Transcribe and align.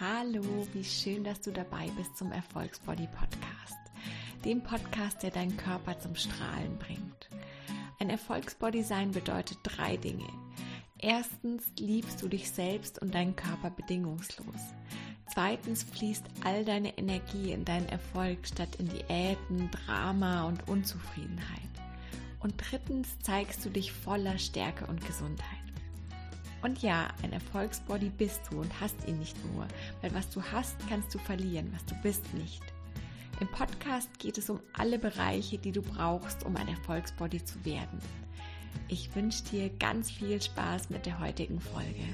Hallo, 0.00 0.66
wie 0.72 0.82
schön, 0.82 1.24
dass 1.24 1.42
du 1.42 1.50
dabei 1.50 1.90
bist 1.94 2.16
zum 2.16 2.32
Erfolgsbody 2.32 3.06
Podcast, 3.08 3.76
dem 4.46 4.62
Podcast, 4.62 5.22
der 5.22 5.30
deinen 5.30 5.58
Körper 5.58 5.98
zum 5.98 6.14
Strahlen 6.14 6.78
bringt. 6.78 7.28
Ein 7.98 8.08
Erfolgsbody 8.08 8.82
sein 8.82 9.10
bedeutet 9.10 9.58
drei 9.62 9.98
Dinge. 9.98 10.26
Erstens 10.96 11.64
liebst 11.78 12.22
du 12.22 12.28
dich 12.28 12.50
selbst 12.50 13.02
und 13.02 13.14
deinen 13.14 13.36
Körper 13.36 13.68
bedingungslos. 13.68 14.72
Zweitens 15.34 15.82
fließt 15.82 16.24
all 16.44 16.64
deine 16.64 16.96
Energie 16.96 17.52
in 17.52 17.66
deinen 17.66 17.90
Erfolg 17.90 18.46
statt 18.46 18.76
in 18.78 18.88
Diäten, 18.88 19.70
Drama 19.70 20.44
und 20.44 20.66
Unzufriedenheit. 20.66 21.60
Und 22.38 22.54
drittens 22.56 23.18
zeigst 23.18 23.62
du 23.66 23.68
dich 23.68 23.92
voller 23.92 24.38
Stärke 24.38 24.86
und 24.86 25.06
Gesundheit. 25.06 25.59
Und 26.62 26.82
ja, 26.82 27.08
ein 27.22 27.32
Erfolgsbody 27.32 28.10
bist 28.10 28.42
du 28.50 28.60
und 28.60 28.80
hast 28.80 28.96
ihn 29.06 29.18
nicht 29.18 29.36
nur, 29.46 29.66
weil 30.02 30.14
was 30.14 30.28
du 30.30 30.42
hast, 30.42 30.76
kannst 30.88 31.14
du 31.14 31.18
verlieren, 31.18 31.72
was 31.72 31.84
du 31.86 31.94
bist 32.02 32.32
nicht. 32.34 32.62
Im 33.40 33.48
Podcast 33.48 34.18
geht 34.18 34.36
es 34.36 34.50
um 34.50 34.60
alle 34.74 34.98
Bereiche, 34.98 35.56
die 35.56 35.72
du 35.72 35.80
brauchst, 35.80 36.44
um 36.44 36.56
ein 36.56 36.68
Erfolgsbody 36.68 37.42
zu 37.42 37.64
werden. 37.64 37.98
Ich 38.88 39.14
wünsche 39.14 39.42
dir 39.44 39.70
ganz 39.70 40.10
viel 40.10 40.40
Spaß 40.40 40.90
mit 40.90 41.06
der 41.06 41.18
heutigen 41.18 41.60
Folge. 41.60 42.04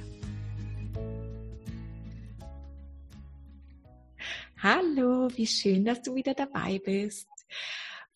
Hallo, 4.63 5.29
wie 5.35 5.47
schön, 5.47 5.85
dass 5.85 6.03
du 6.03 6.15
wieder 6.15 6.35
dabei 6.35 6.79
bist. 6.79 7.29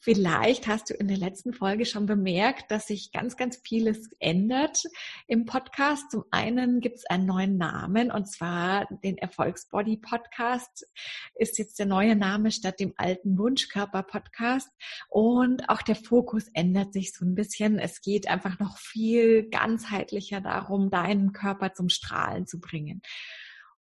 Vielleicht 0.03 0.67
hast 0.67 0.89
du 0.89 0.95
in 0.95 1.09
der 1.09 1.19
letzten 1.19 1.53
Folge 1.53 1.85
schon 1.85 2.07
bemerkt, 2.07 2.71
dass 2.71 2.87
sich 2.87 3.13
ganz, 3.13 3.37
ganz 3.37 3.61
vieles 3.63 4.09
ändert 4.19 4.83
im 5.27 5.45
Podcast. 5.45 6.11
Zum 6.11 6.25
einen 6.31 6.81
gibt 6.81 6.97
es 6.97 7.05
einen 7.05 7.27
neuen 7.27 7.59
Namen 7.59 8.11
und 8.11 8.25
zwar 8.27 8.87
den 9.05 9.19
Erfolgsbody 9.19 9.99
Podcast 9.99 10.87
ist 11.35 11.59
jetzt 11.59 11.79
der 11.79 11.85
neue 11.85 12.17
Name 12.17 12.51
statt 12.51 12.81
dem 12.81 12.95
alten 12.97 13.37
Wunschkörper 13.37 14.03
Podcast. 14.03 14.71
Und 15.11 15.69
auch 15.69 15.83
der 15.83 15.97
Fokus 15.97 16.49
ändert 16.55 16.95
sich 16.95 17.13
so 17.13 17.27
ein 17.27 17.35
bisschen. 17.35 17.79
Es 17.79 18.01
geht 18.01 18.27
einfach 18.27 18.59
noch 18.59 18.79
viel 18.79 19.51
ganzheitlicher 19.51 20.41
darum, 20.41 20.89
deinen 20.89 21.35
Körper 21.35 21.75
zum 21.75 21.91
Strahlen 21.91 22.47
zu 22.47 22.59
bringen. 22.59 23.03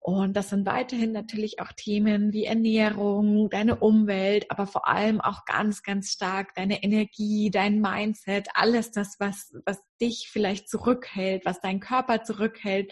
Und 0.02 0.34
das 0.34 0.48
sind 0.48 0.64
weiterhin 0.64 1.12
natürlich 1.12 1.60
auch 1.60 1.72
Themen 1.72 2.32
wie 2.32 2.46
Ernährung, 2.46 3.50
deine 3.50 3.76
Umwelt, 3.76 4.46
aber 4.50 4.66
vor 4.66 4.88
allem 4.88 5.20
auch 5.20 5.44
ganz, 5.44 5.82
ganz 5.82 6.10
stark 6.10 6.54
deine 6.54 6.82
Energie, 6.82 7.50
dein 7.50 7.82
Mindset, 7.82 8.48
alles 8.54 8.92
das, 8.92 9.16
was, 9.18 9.52
was 9.66 9.78
dich 10.00 10.30
vielleicht 10.32 10.70
zurückhält, 10.70 11.44
was 11.44 11.60
deinen 11.60 11.80
Körper 11.80 12.24
zurückhält, 12.24 12.90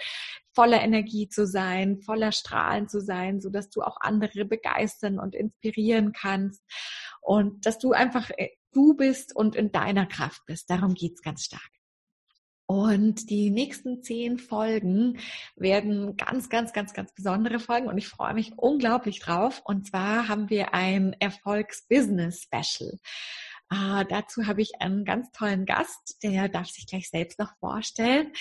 voller 0.55 0.83
Energie 0.83 1.31
zu 1.31 1.47
sein, 1.47 2.03
voller 2.03 2.31
Strahlen 2.31 2.89
zu 2.91 3.00
sein, 3.00 3.41
so 3.41 3.48
dass 3.48 3.70
du 3.70 3.81
auch 3.81 3.97
andere 4.00 4.45
begeistern 4.45 5.19
und 5.19 5.34
inspirieren 5.34 6.12
kannst 6.12 6.62
und 7.22 7.65
dass 7.65 7.78
du 7.78 7.93
einfach 7.93 8.28
äh, 8.37 8.50
du 8.72 8.95
bist 8.95 9.34
und 9.34 9.56
in 9.56 9.72
deiner 9.72 10.05
Kraft 10.05 10.43
bist. 10.45 10.69
Darum 10.69 10.93
geht's 10.93 11.22
ganz 11.22 11.45
stark. 11.45 11.78
Und 12.70 13.30
die 13.30 13.48
nächsten 13.48 14.02
zehn 14.02 14.36
Folgen 14.36 15.19
werden 15.56 16.19
ganz, 16.19 16.50
ganz, 16.50 16.75
ganz, 16.75 16.92
ganz 16.92 17.14
besondere 17.14 17.60
Folgen 17.60 17.86
und 17.88 17.97
ich 17.97 18.08
freue 18.08 18.34
mich 18.34 18.52
unglaublich 18.58 19.20
drauf. 19.20 19.62
Und 19.64 19.86
zwar 19.86 20.28
haben 20.28 20.50
wir 20.50 20.75
ein 20.75 21.16
Erfolgs-Business-Special. 21.19 22.98
Äh, 23.70 24.05
dazu 24.10 24.47
habe 24.47 24.60
ich 24.60 24.83
einen 24.83 25.06
ganz 25.06 25.30
tollen 25.33 25.64
Gast, 25.64 26.22
der 26.22 26.50
darf 26.50 26.69
sich 26.69 26.86
gleich 26.86 27.08
selbst 27.08 27.38
noch 27.38 27.56
vorstellen. 27.58 28.33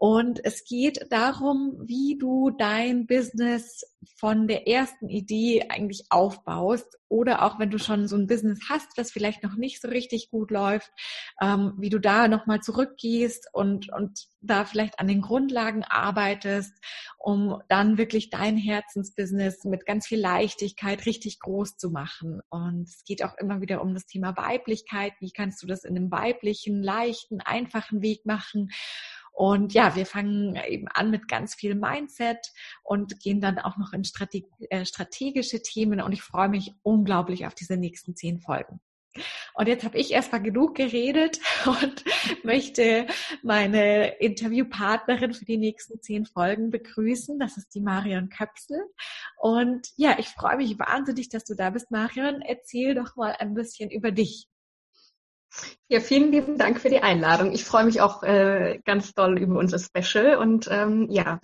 Und 0.00 0.44
es 0.44 0.64
geht 0.64 1.10
darum, 1.10 1.76
wie 1.84 2.16
du 2.18 2.50
dein 2.50 3.08
Business 3.08 3.82
von 4.16 4.46
der 4.46 4.68
ersten 4.68 5.08
Idee 5.08 5.66
eigentlich 5.68 6.06
aufbaust 6.10 6.96
oder 7.08 7.42
auch 7.42 7.58
wenn 7.58 7.70
du 7.70 7.78
schon 7.78 8.06
so 8.06 8.16
ein 8.16 8.28
Business 8.28 8.60
hast, 8.68 8.86
das 8.96 9.10
vielleicht 9.10 9.42
noch 9.42 9.56
nicht 9.56 9.80
so 9.80 9.88
richtig 9.88 10.30
gut 10.30 10.52
läuft, 10.52 10.92
ähm, 11.40 11.74
wie 11.78 11.90
du 11.90 11.98
da 11.98 12.28
nochmal 12.28 12.60
zurückgehst 12.60 13.48
und, 13.52 13.92
und 13.92 14.28
da 14.40 14.64
vielleicht 14.64 15.00
an 15.00 15.08
den 15.08 15.20
Grundlagen 15.20 15.82
arbeitest, 15.82 16.72
um 17.18 17.60
dann 17.68 17.98
wirklich 17.98 18.30
dein 18.30 18.56
Herzensbusiness 18.56 19.64
mit 19.64 19.84
ganz 19.84 20.06
viel 20.06 20.20
Leichtigkeit 20.20 21.06
richtig 21.06 21.40
groß 21.40 21.76
zu 21.76 21.90
machen. 21.90 22.40
Und 22.50 22.88
es 22.88 23.02
geht 23.04 23.24
auch 23.24 23.36
immer 23.38 23.60
wieder 23.60 23.82
um 23.82 23.94
das 23.94 24.06
Thema 24.06 24.36
Weiblichkeit. 24.36 25.12
Wie 25.18 25.32
kannst 25.32 25.60
du 25.62 25.66
das 25.66 25.82
in 25.82 25.96
einem 25.96 26.12
weiblichen, 26.12 26.84
leichten, 26.84 27.40
einfachen 27.40 28.00
Weg 28.00 28.26
machen? 28.26 28.70
Und 29.38 29.72
ja, 29.72 29.94
wir 29.94 30.04
fangen 30.04 30.56
eben 30.66 30.88
an 30.88 31.12
mit 31.12 31.28
ganz 31.28 31.54
viel 31.54 31.76
Mindset 31.76 32.52
und 32.82 33.20
gehen 33.20 33.40
dann 33.40 33.60
auch 33.60 33.76
noch 33.76 33.92
in 33.92 34.02
äh, 34.02 34.84
strategische 34.84 35.62
Themen. 35.62 36.00
Und 36.00 36.10
ich 36.10 36.22
freue 36.22 36.48
mich 36.48 36.74
unglaublich 36.82 37.46
auf 37.46 37.54
diese 37.54 37.76
nächsten 37.76 38.16
zehn 38.16 38.40
Folgen. 38.40 38.80
Und 39.54 39.68
jetzt 39.68 39.84
habe 39.84 39.96
ich 39.96 40.10
erstmal 40.10 40.42
genug 40.42 40.74
geredet 40.74 41.38
und 41.66 42.02
möchte 42.42 43.06
meine 43.44 44.08
Interviewpartnerin 44.16 45.32
für 45.32 45.44
die 45.44 45.56
nächsten 45.56 46.02
zehn 46.02 46.26
Folgen 46.26 46.70
begrüßen. 46.70 47.38
Das 47.38 47.56
ist 47.56 47.72
die 47.76 47.80
Marion 47.80 48.30
Köpsel. 48.30 48.80
Und 49.36 49.86
ja, 49.94 50.16
ich 50.18 50.30
freue 50.30 50.56
mich 50.56 50.76
wahnsinnig, 50.80 51.28
dass 51.28 51.44
du 51.44 51.54
da 51.54 51.70
bist, 51.70 51.92
Marion. 51.92 52.42
Erzähl 52.42 52.96
doch 52.96 53.14
mal 53.14 53.36
ein 53.38 53.54
bisschen 53.54 53.88
über 53.88 54.10
dich. 54.10 54.48
Ja, 55.88 56.00
vielen 56.00 56.32
lieben 56.32 56.58
Dank 56.58 56.80
für 56.80 56.90
die 56.90 57.02
Einladung. 57.02 57.52
Ich 57.52 57.64
freue 57.64 57.84
mich 57.84 58.00
auch 58.00 58.22
äh, 58.22 58.80
ganz 58.84 59.14
doll 59.14 59.38
über 59.38 59.58
unser 59.58 59.78
Special 59.78 60.36
und 60.36 60.68
ähm, 60.70 61.06
ja. 61.10 61.40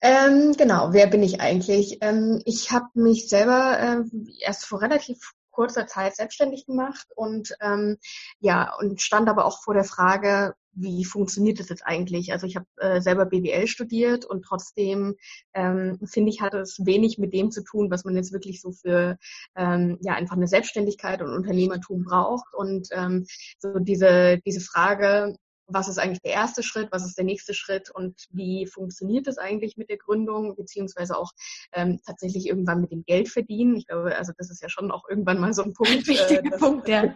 Ähm, 0.00 0.54
genau, 0.56 0.92
wer 0.92 1.08
bin 1.08 1.22
ich 1.22 1.40
eigentlich? 1.40 1.98
Ähm, 2.00 2.40
ich 2.44 2.70
habe 2.70 2.86
mich 2.94 3.28
selber 3.28 3.78
äh, 3.78 4.04
erst 4.40 4.64
vor 4.66 4.80
relativ 4.80 5.32
kurzer 5.50 5.88
Zeit 5.88 6.14
selbstständig 6.14 6.66
gemacht 6.66 7.08
und 7.16 7.52
ähm, 7.60 7.98
ja 8.38 8.74
und 8.78 9.02
stand 9.02 9.28
aber 9.28 9.44
auch 9.44 9.60
vor 9.60 9.74
der 9.74 9.82
Frage, 9.82 10.54
wie 10.80 11.04
funktioniert 11.04 11.60
das 11.60 11.68
jetzt 11.68 11.86
eigentlich? 11.86 12.32
Also 12.32 12.46
ich 12.46 12.56
habe 12.56 12.66
äh, 12.76 13.00
selber 13.00 13.26
BWL 13.26 13.66
studiert 13.66 14.24
und 14.24 14.44
trotzdem 14.44 15.16
ähm, 15.54 15.98
finde 16.04 16.30
ich, 16.30 16.40
hat 16.40 16.54
es 16.54 16.84
wenig 16.84 17.18
mit 17.18 17.32
dem 17.32 17.50
zu 17.50 17.62
tun, 17.62 17.90
was 17.90 18.04
man 18.04 18.16
jetzt 18.16 18.32
wirklich 18.32 18.60
so 18.60 18.72
für 18.72 19.18
ähm, 19.56 19.98
ja 20.02 20.14
einfach 20.14 20.36
eine 20.36 20.48
Selbstständigkeit 20.48 21.22
und 21.22 21.32
Unternehmertum 21.32 22.04
braucht. 22.04 22.54
Und 22.54 22.88
ähm, 22.92 23.26
so 23.58 23.78
diese, 23.78 24.38
diese 24.46 24.60
Frage, 24.60 25.36
was 25.68 25.88
ist 25.88 25.98
eigentlich 25.98 26.22
der 26.22 26.32
erste 26.32 26.62
Schritt, 26.62 26.88
was 26.90 27.04
ist 27.04 27.16
der 27.18 27.24
nächste 27.24 27.54
Schritt 27.54 27.90
und 27.90 28.26
wie 28.30 28.66
funktioniert 28.66 29.26
das 29.26 29.38
eigentlich 29.38 29.76
mit 29.76 29.90
der 29.90 29.98
Gründung, 29.98 30.56
beziehungsweise 30.56 31.16
auch 31.16 31.32
ähm, 31.72 32.00
tatsächlich 32.04 32.46
irgendwann 32.46 32.80
mit 32.80 32.90
dem 32.90 33.04
Geld 33.04 33.28
verdienen. 33.28 33.76
Ich 33.76 33.86
glaube, 33.86 34.16
also 34.16 34.32
das 34.36 34.50
ist 34.50 34.62
ja 34.62 34.68
schon 34.68 34.90
auch 34.90 35.08
irgendwann 35.08 35.38
mal 35.38 35.52
so 35.52 35.62
ein 35.62 35.74
Punkt, 35.74 35.90
Wichtiger 36.08 36.44
äh, 36.44 36.50
dass, 36.50 36.60
Punkt 36.60 36.88
ja. 36.88 37.14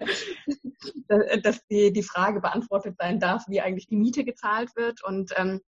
dass 1.43 1.67
die, 1.69 1.93
die 1.93 2.03
Frage 2.03 2.41
beantwortet 2.41 2.97
sein 2.99 3.19
darf, 3.19 3.45
wie 3.49 3.61
eigentlich 3.61 3.87
die 3.87 3.97
Miete 3.97 4.25
gezahlt 4.25 4.77
wird. 4.77 5.03
Und 5.03 5.33
ähm, 5.37 5.61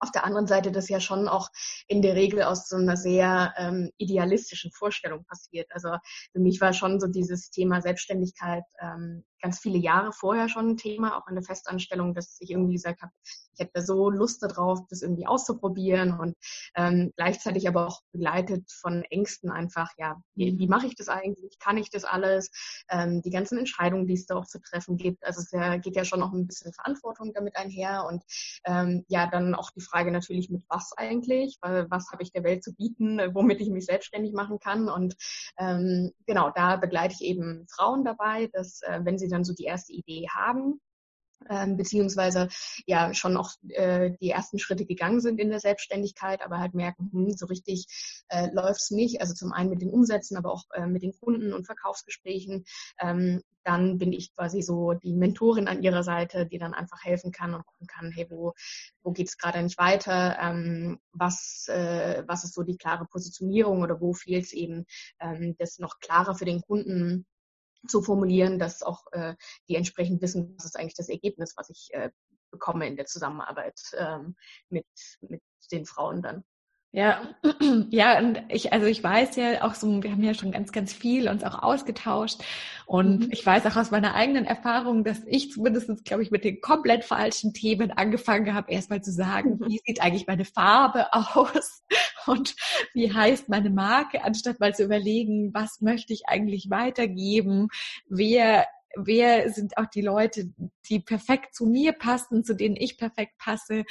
auf 0.00 0.12
der 0.12 0.24
anderen 0.24 0.46
Seite 0.46 0.70
das 0.70 0.88
ja 0.88 1.00
schon 1.00 1.28
auch 1.28 1.48
in 1.88 2.02
der 2.02 2.14
Regel 2.14 2.42
aus 2.42 2.68
so 2.68 2.76
einer 2.76 2.96
sehr 2.96 3.54
ähm, 3.56 3.90
idealistischen 3.96 4.70
Vorstellung 4.72 5.24
passiert. 5.24 5.68
Also 5.72 5.96
für 6.32 6.40
mich 6.40 6.60
war 6.60 6.72
schon 6.72 7.00
so 7.00 7.08
dieses 7.08 7.50
Thema 7.50 7.80
Selbstständigkeit 7.80 8.64
ähm, 8.80 9.24
ganz 9.40 9.58
viele 9.58 9.78
Jahre 9.78 10.12
vorher 10.12 10.48
schon 10.48 10.70
ein 10.70 10.76
Thema, 10.76 11.16
auch 11.16 11.28
in 11.28 11.34
der 11.34 11.44
Festanstellung, 11.44 12.14
dass 12.14 12.38
ich 12.40 12.50
irgendwie 12.50 12.74
gesagt 12.74 13.02
habe, 13.02 13.12
ich 13.58 13.66
hätte 13.66 13.82
so 13.82 14.10
Lust 14.10 14.42
darauf, 14.42 14.80
das 14.88 15.02
irgendwie 15.02 15.26
auszuprobieren 15.26 16.18
und 16.18 16.36
ähm, 16.76 17.12
gleichzeitig 17.16 17.66
aber 17.68 17.88
auch 17.88 18.00
begleitet 18.12 18.70
von 18.70 19.02
Ängsten 19.10 19.50
einfach, 19.50 19.90
ja, 19.98 20.20
wie, 20.34 20.58
wie 20.58 20.68
mache 20.68 20.86
ich 20.86 20.94
das 20.94 21.08
eigentlich? 21.08 21.58
Kann 21.58 21.76
ich 21.76 21.90
das 21.90 22.04
alles? 22.04 22.50
Ähm, 22.88 23.22
die 23.22 23.30
ganzen 23.30 23.58
Entscheidungen, 23.58 24.06
die 24.06 24.14
es 24.14 24.26
da 24.26 24.36
auch 24.36 24.46
zu 24.46 24.60
treffen 24.60 24.96
gibt. 24.96 25.24
Also 25.24 25.40
es 25.40 25.50
ja, 25.50 25.76
geht 25.76 25.96
ja 25.96 26.04
schon 26.04 26.20
noch 26.20 26.32
ein 26.32 26.46
bisschen 26.46 26.72
Verantwortung 26.72 27.32
damit 27.34 27.56
einher 27.56 28.06
und 28.08 28.22
ähm, 28.64 29.04
ja, 29.08 29.26
dann 29.26 29.54
auch 29.54 29.70
die 29.70 29.80
Frage 29.80 30.12
natürlich 30.12 30.50
mit 30.50 30.64
was 30.68 30.92
eigentlich, 30.96 31.58
weil 31.60 31.90
was 31.90 32.10
habe 32.12 32.22
ich 32.22 32.32
der 32.32 32.44
Welt 32.44 32.62
zu 32.62 32.74
bieten, 32.74 33.20
womit 33.34 33.60
ich 33.60 33.70
mich 33.70 33.86
selbstständig 33.86 34.32
machen 34.32 34.58
kann 34.58 34.88
und 34.88 35.16
ähm, 35.58 36.12
genau, 36.26 36.50
da 36.54 36.76
begleite 36.76 37.14
ich 37.14 37.22
eben 37.22 37.66
Frauen 37.68 38.04
dabei, 38.04 38.48
dass 38.52 38.82
äh, 38.82 39.00
wenn 39.02 39.18
sie 39.18 39.27
sie 39.28 39.34
dann 39.34 39.44
so 39.44 39.54
die 39.54 39.64
erste 39.64 39.92
Idee 39.92 40.26
haben, 40.30 40.80
ähm, 41.48 41.76
beziehungsweise 41.76 42.48
ja 42.86 43.14
schon 43.14 43.36
auch 43.36 43.52
äh, 43.68 44.12
die 44.20 44.30
ersten 44.30 44.58
Schritte 44.58 44.86
gegangen 44.86 45.20
sind 45.20 45.38
in 45.40 45.50
der 45.50 45.60
Selbstständigkeit, 45.60 46.42
aber 46.42 46.58
halt 46.58 46.74
merken, 46.74 47.10
hm, 47.12 47.30
so 47.30 47.46
richtig 47.46 47.86
äh, 48.28 48.48
läuft 48.52 48.80
es 48.80 48.90
nicht. 48.90 49.20
Also 49.20 49.34
zum 49.34 49.52
einen 49.52 49.70
mit 49.70 49.80
den 49.80 49.90
Umsätzen, 49.90 50.36
aber 50.36 50.52
auch 50.52 50.64
äh, 50.72 50.86
mit 50.86 51.02
den 51.02 51.12
Kunden 51.18 51.52
und 51.52 51.66
Verkaufsgesprächen. 51.66 52.64
Ähm, 53.00 53.42
dann 53.64 53.98
bin 53.98 54.12
ich 54.12 54.34
quasi 54.34 54.62
so 54.62 54.94
die 54.94 55.12
Mentorin 55.12 55.68
an 55.68 55.82
ihrer 55.82 56.02
Seite, 56.02 56.46
die 56.46 56.58
dann 56.58 56.74
einfach 56.74 57.04
helfen 57.04 57.32
kann 57.32 57.54
und 57.54 57.66
gucken 57.66 57.86
kann, 57.86 58.10
hey, 58.10 58.26
wo, 58.30 58.54
wo 59.02 59.12
geht 59.12 59.28
es 59.28 59.36
gerade 59.36 59.62
nicht 59.62 59.78
weiter? 59.78 60.38
Ähm, 60.40 60.98
was, 61.12 61.66
äh, 61.68 62.24
was 62.26 62.44
ist 62.44 62.54
so 62.54 62.62
die 62.62 62.78
klare 62.78 63.04
Positionierung 63.04 63.82
oder 63.82 64.00
wo 64.00 64.14
fehlt 64.14 64.46
es 64.46 64.52
eben, 64.52 64.86
ähm, 65.20 65.54
das 65.58 65.78
noch 65.78 65.98
klarer 66.00 66.34
für 66.34 66.46
den 66.46 66.62
Kunden 66.62 67.26
zu 67.86 68.02
formulieren, 68.02 68.58
dass 68.58 68.82
auch 68.82 69.04
äh, 69.12 69.34
die 69.68 69.76
entsprechend 69.76 70.20
wissen, 70.22 70.54
was 70.56 70.64
ist 70.64 70.78
eigentlich 70.78 70.96
das 70.96 71.08
Ergebnis, 71.08 71.54
was 71.56 71.70
ich 71.70 71.88
äh, 71.92 72.10
bekomme 72.50 72.86
in 72.86 72.96
der 72.96 73.06
Zusammenarbeit 73.06 73.78
ähm, 73.96 74.36
mit, 74.68 74.86
mit 75.20 75.42
den 75.70 75.84
Frauen 75.86 76.22
dann. 76.22 76.44
Ja, 76.90 77.34
ja, 77.90 78.18
und 78.18 78.42
ich, 78.48 78.72
also 78.72 78.86
ich 78.86 79.04
weiß 79.04 79.36
ja 79.36 79.62
auch 79.62 79.74
so, 79.74 80.02
wir 80.02 80.10
haben 80.10 80.22
ja 80.22 80.32
schon 80.32 80.52
ganz, 80.52 80.72
ganz 80.72 80.94
viel 80.94 81.28
uns 81.28 81.44
auch 81.44 81.62
ausgetauscht. 81.62 82.40
Und 82.86 83.26
mhm. 83.26 83.28
ich 83.30 83.44
weiß 83.44 83.66
auch 83.66 83.76
aus 83.76 83.90
meiner 83.90 84.14
eigenen 84.14 84.46
Erfahrung, 84.46 85.04
dass 85.04 85.20
ich 85.26 85.52
zumindest, 85.52 86.06
glaube 86.06 86.22
ich, 86.22 86.30
mit 86.30 86.44
den 86.44 86.62
komplett 86.62 87.04
falschen 87.04 87.52
Themen 87.52 87.90
angefangen 87.90 88.54
habe, 88.54 88.72
erstmal 88.72 89.02
zu 89.02 89.12
sagen, 89.12 89.58
mhm. 89.58 89.66
wie 89.66 89.80
sieht 89.84 90.00
eigentlich 90.00 90.26
meine 90.26 90.46
Farbe 90.46 91.06
aus 91.12 91.84
und 92.28 92.54
wie 92.94 93.12
heißt 93.12 93.48
meine 93.48 93.70
Marke, 93.70 94.24
anstatt 94.24 94.60
mal 94.60 94.74
zu 94.74 94.84
überlegen, 94.84 95.52
was 95.54 95.80
möchte 95.80 96.12
ich 96.12 96.28
eigentlich 96.28 96.70
weitergeben, 96.70 97.68
wer 98.08 98.66
wer 98.96 99.50
sind 99.50 99.76
auch 99.76 99.86
die 99.86 100.00
Leute, 100.00 100.50
die 100.88 101.00
perfekt 101.00 101.54
zu 101.54 101.66
mir 101.66 101.92
passen, 101.92 102.44
zu 102.44 102.54
denen 102.54 102.76
ich 102.76 102.98
perfekt 102.98 103.38
passe 103.38 103.84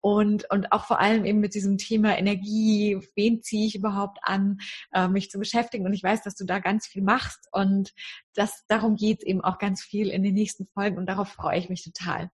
und, 0.00 0.48
und 0.50 0.72
auch 0.72 0.84
vor 0.84 1.00
allem 1.00 1.24
eben 1.24 1.40
mit 1.40 1.54
diesem 1.54 1.78
Thema 1.78 2.16
Energie, 2.16 2.98
wen 3.16 3.42
ziehe 3.42 3.66
ich 3.66 3.74
überhaupt 3.74 4.18
an, 4.22 4.58
äh, 4.92 5.08
mich 5.08 5.30
zu 5.30 5.38
beschäftigen. 5.38 5.86
Und 5.86 5.94
ich 5.94 6.02
weiß, 6.02 6.22
dass 6.22 6.34
du 6.34 6.44
da 6.44 6.58
ganz 6.58 6.86
viel 6.86 7.02
machst 7.02 7.48
und 7.52 7.92
das, 8.34 8.64
darum 8.68 8.96
geht 8.96 9.20
es 9.20 9.26
eben 9.26 9.40
auch 9.40 9.58
ganz 9.58 9.82
viel 9.82 10.08
in 10.08 10.22
den 10.22 10.34
nächsten 10.34 10.66
Folgen 10.66 10.98
und 10.98 11.06
darauf 11.06 11.28
freue 11.28 11.58
ich 11.58 11.68
mich 11.68 11.82
total. 11.82 12.30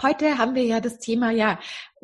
Heute 0.00 0.38
haben 0.38 0.54
wir 0.54 0.64
ja 0.64 0.80
das 0.80 0.98
Thema 0.98 1.30
ja 1.30 1.58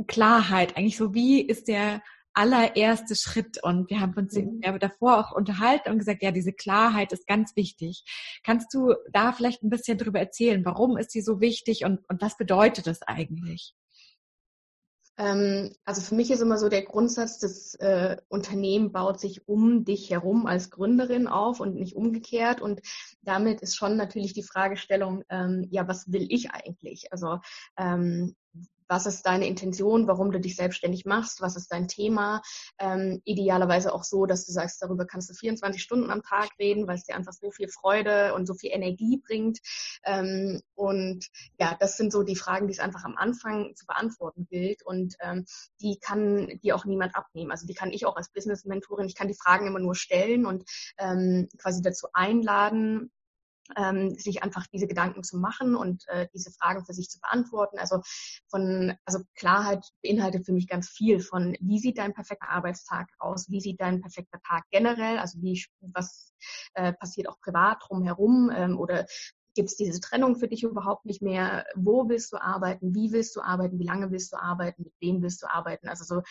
Klarheit, 0.09 0.77
eigentlich 0.77 0.97
so 0.97 1.15
wie 1.15 1.41
ist 1.41 1.69
der 1.69 2.03
allererste 2.37 3.17
Schritt. 3.17 3.63
Und 3.63 3.91
wir 3.91 4.01
haben 4.01 4.15
uns 4.15 4.35
mhm. 4.35 4.61
davor 4.79 5.19
auch 5.19 5.33
unterhalten 5.33 5.91
und 5.91 5.99
gesagt, 5.99 6.23
ja, 6.23 6.31
diese 6.31 6.53
Klarheit 6.53 7.13
ist 7.13 7.27
ganz 7.27 7.57
wichtig. 7.57 8.05
Kannst 8.45 8.73
du 8.75 8.95
da 9.13 9.33
vielleicht 9.33 9.63
ein 9.63 9.71
bisschen 9.71 9.99
drüber 9.99 10.21
erzählen? 10.21 10.65
Warum 10.65 10.97
ist 10.97 11.11
sie 11.11 11.23
so 11.23 11.41
wichtig 11.41 11.85
und, 11.85 12.01
und 12.09 12.21
was 12.21 12.37
bedeutet 12.37 12.87
das 12.87 13.03
eigentlich? 13.03 13.75
Ähm, 15.19 15.75
also 15.85 16.03
für 16.03 16.15
mich 16.15 16.31
ist 16.31 16.43
immer 16.43 16.59
so 16.59 16.69
der 16.69 16.83
Grundsatz, 16.83 17.39
das 17.39 17.75
äh, 17.77 18.19
Unternehmen 18.29 18.93
baut 18.93 19.19
sich 19.19 19.49
um 19.49 19.85
dich 19.85 20.11
herum 20.11 20.47
als 20.47 20.71
Gründerin 20.71 21.27
auf 21.27 21.61
und 21.61 21.77
nicht 21.77 21.97
umgekehrt. 21.97 22.61
Und 22.61 22.83
damit 23.23 23.63
ist 23.63 23.77
schon 23.77 23.97
natürlich 23.97 24.35
die 24.35 24.43
Fragestellung, 24.43 25.23
ähm, 25.31 25.67
ja, 25.71 25.89
was 25.89 26.13
will 26.13 26.27
ich 26.29 26.51
eigentlich? 26.51 27.13
Also 27.13 27.39
ähm, 27.79 28.37
was 28.89 29.07
ist 29.07 29.27
deine 29.27 29.47
Intention, 29.47 30.07
warum 30.07 30.33
du 30.33 30.41
dich 30.41 30.57
selbstständig 30.57 31.05
machst, 31.05 31.41
was 31.41 31.57
ist 31.57 31.73
dein 31.73 31.89
Thema. 31.89 32.43
Ähm, 32.79 33.21
idealerweise 33.25 33.93
auch 33.93 34.05
so, 34.05 34.27
dass 34.27 34.47
du 34.47 34.53
sagst, 34.53 34.83
darüber 34.83 35.07
kannst 35.07 35.31
du 35.31 35.35
24 35.35 35.83
Stunden 35.83 36.11
am 36.11 36.23
Tag 36.23 36.51
reden, 36.59 36.87
weil 36.87 36.97
es 36.97 37.05
dir 37.05 37.17
einfach 37.17 37.33
so 37.33 37.51
viel 37.51 37.69
Freude 37.69 38.35
und 38.35 38.47
so 38.47 38.55
viel 38.55 38.71
Energie 38.73 39.21
bringt. 39.25 39.59
Ähm, 40.05 40.61
und 40.75 41.27
ja, 41.59 41.77
das 41.81 41.97
sind 41.97 42.13
so 42.13 42.23
die 42.23 42.37
Fragen, 42.37 42.69
die 42.69 42.75
es 42.75 42.81
einfach 42.81 43.05
am 43.05 43.17
Anfang 43.17 43.75
zu 43.75 43.87
beantworten 43.87 44.47
gilt. 44.49 44.83
Und 44.85 45.17
ähm, 45.21 45.45
die 45.81 45.99
kann 46.01 46.59
dir 46.63 46.77
auch 46.77 46.85
niemand 46.85 47.17
abnehmen. 47.17 47.51
Also 47.51 47.67
die 47.67 47.75
kann 47.75 47.93
ich 47.93 48.07
auch 48.07 48.17
als 48.17 48.31
Business-Mentorin, 48.31 49.07
ich 49.07 49.15
kann 49.15 49.29
die 49.29 49.35
Fragen 49.35 49.67
immer 49.67 49.79
nur 49.79 49.95
stellen 49.95 50.47
und 50.47 50.65
ähm, 50.99 51.49
quasi 51.59 51.83
dazu 51.83 52.09
einladen, 52.13 53.11
ähm, 53.77 54.15
sich 54.19 54.43
einfach 54.43 54.67
diese 54.69 54.87
Gedanken 54.87 55.23
zu 55.23 55.39
machen 55.39 55.75
und 55.75 56.05
äh, 56.09 56.29
diese 56.35 56.51
Fragen 56.53 56.85
für 56.85 56.93
sich 56.93 57.09
zu 57.09 57.21
beantworten. 57.21 57.79
Also 57.79 58.01
von, 58.49 58.95
also 59.05 59.21
Klarheit 59.35 59.85
beinhaltet 60.03 60.47
für 60.47 60.53
mich 60.53 60.69
ganz 60.69 60.89
viel 60.89 61.21
von, 61.21 61.57
wie 61.61 61.79
sieht 61.79 61.99
dein 61.99 62.15
perfekter 62.15 62.49
Arbeitstag 62.49 63.09
aus? 63.19 63.51
Wie 63.51 63.61
sieht 63.61 63.81
dein 63.81 64.01
perfekter 64.01 64.41
Tag 64.47 64.65
generell? 64.71 65.19
Also 65.19 65.41
wie, 65.43 65.63
was 65.81 66.33
äh, 66.75 66.93
passiert 66.93 67.29
auch 67.29 67.41
privat 67.41 67.83
drumherum 67.87 68.51
ähm, 68.55 68.79
oder 68.79 69.07
gibt 69.57 69.71
es 69.71 69.77
diese 69.77 70.01
Trennung 70.01 70.37
für 70.37 70.47
dich 70.47 70.63
überhaupt 70.63 71.07
nicht 71.07 71.23
mehr? 71.23 71.65
Wo 71.75 72.09
willst 72.09 72.33
du 72.33 72.37
arbeiten? 72.37 72.95
Wie 72.95 73.11
willst 73.11 73.35
du 73.35 73.41
arbeiten? 73.41 73.79
Wie 73.79 73.87
lange 73.87 74.13
willst 74.13 74.33
du 74.33 74.37
arbeiten? 74.37 74.85
Mit 74.85 74.95
wem 75.01 75.23
willst 75.23 75.43
du 75.43 75.51
arbeiten? 75.51 75.89
Also 75.89 76.05
so 76.05 76.23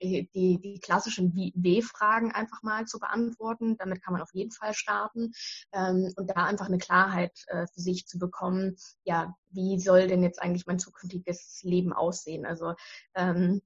äh, 0.00 0.26
die, 0.34 0.60
die 0.60 0.80
klassischen 0.80 1.34
W-Fragen 1.34 2.32
einfach 2.32 2.62
mal 2.62 2.86
zu 2.86 2.98
beantworten. 2.98 3.76
Damit 3.78 4.02
kann 4.02 4.12
man 4.12 4.22
auf 4.22 4.34
jeden 4.34 4.50
Fall 4.50 4.74
starten 4.74 5.32
ähm, 5.72 6.12
und 6.16 6.28
da 6.28 6.44
einfach 6.44 6.66
eine 6.66 6.78
Klarheit 6.78 7.32
äh, 7.46 7.66
für 7.72 7.80
sich 7.80 8.06
zu 8.06 8.18
bekommen. 8.18 8.76
Ja, 9.04 9.34
wie 9.50 9.78
soll 9.78 10.08
denn 10.08 10.22
jetzt 10.22 10.42
eigentlich 10.42 10.66
mein 10.66 10.78
zukünftiges 10.78 11.60
Leben 11.62 11.92
aussehen? 11.92 12.44
Also 12.44 12.74
ähm, 13.14 13.62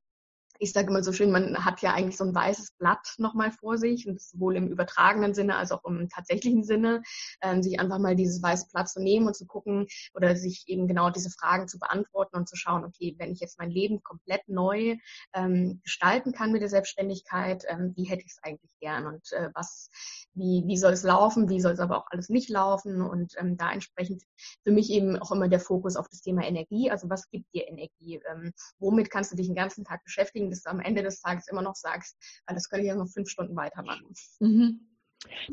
ich 0.59 0.73
sage 0.73 0.89
immer 0.89 1.03
so 1.03 1.13
schön, 1.13 1.31
man 1.31 1.65
hat 1.65 1.83
ja 1.83 1.93
eigentlich 1.93 2.17
so 2.17 2.25
ein 2.25 2.35
weißes 2.35 2.73
Blatt 2.79 3.15
nochmal 3.19 3.53
vor 3.53 3.79
sich 3.79 4.09
und 4.09 4.21
sowohl 4.21 4.57
im 4.57 4.69
übertragenen 4.69 5.35
Sinne 5.35 5.57
als 5.57 5.73
auch 5.73 5.85
im 5.85 6.09
tatsächlichen 6.09 6.65
Sinne, 6.65 7.03
ähm, 7.43 7.63
sich 7.63 7.81
einfach 7.81 7.99
mal 7.99 8.17
dieses 8.17 8.43
weiße 8.43 8.69
Blatt 8.73 8.89
zu 8.89 9.01
nehmen 9.03 9.27
und 9.27 9.37
zu 9.37 9.47
gucken 9.47 9.87
oder 10.15 10.37
sich 10.37 10.65
eben 10.67 10.89
genau 10.89 11.11
diese 11.11 11.31
Fragen 11.31 11.69
zu 11.69 11.79
beantworten 11.79 12.37
und 12.37 12.49
zu 12.49 12.57
schauen, 12.57 12.85
okay, 12.85 13.15
wenn 13.19 13.33
ich 13.33 13.41
jetzt 13.41 13.59
mein 13.59 13.71
Leben 13.71 14.03
komplett 14.03 14.49
neu 14.49 14.97
ähm, 15.35 15.81
gestalten 15.83 16.33
kann 16.33 16.53
mit 16.53 16.63
der 16.63 16.69
Selbstständigkeit, 16.69 17.65
ähm, 17.69 17.93
wie 17.97 18.05
hätte 18.05 18.23
ich 18.25 18.33
es 18.33 18.43
eigentlich 18.43 18.71
gern 18.81 19.07
und 19.07 19.33
äh, 19.33 19.51
was, 19.55 19.91
wie, 20.35 20.65
wie 20.67 20.77
soll 20.77 20.93
es 20.93 21.03
laufen, 21.03 21.49
wie 21.49 21.61
soll 21.61 21.73
es 21.73 21.81
aber 21.81 21.99
auch 21.99 22.07
alles 22.11 22.29
nicht 22.29 22.49
laufen 22.49 23.03
und 23.03 23.35
ähm, 23.39 23.57
da 23.57 23.73
entsprechend 23.73 24.23
für 24.65 24.73
mich 24.73 24.91
eben 24.91 25.17
auch 25.17 25.33
immer 25.33 25.49
der 25.49 25.61
Fokus 25.61 25.97
auf 25.97 26.09
das 26.09 26.21
Thema 26.21 26.45
Energie, 26.45 26.91
also 26.91 27.09
was 27.09 27.31
gibt 27.31 27.53
dir 27.55 27.69
Energie, 27.69 28.21
ähm, 28.31 28.53
womit 28.79 29.11
kannst 29.11 29.33
du 29.33 29.37
dich 29.37 29.47
den 29.47 29.57
ganzen 29.57 29.85
Tag 29.85 30.05
beschäftigen, 30.05 30.46
dass 30.51 30.63
du 30.63 30.71
am 30.71 30.81
Ende 30.81 31.03
des 31.03 31.21
Tages 31.21 31.49
immer 31.49 31.63
noch 31.63 31.75
sagst, 31.75 32.17
das 32.47 32.69
könnte 32.69 32.85
ich 32.85 32.89
ja 32.89 32.97
noch 32.97 33.09
fünf 33.09 33.29
Stunden 33.29 33.57
weitermachen. 33.57 34.07
Mhm. 34.41 34.81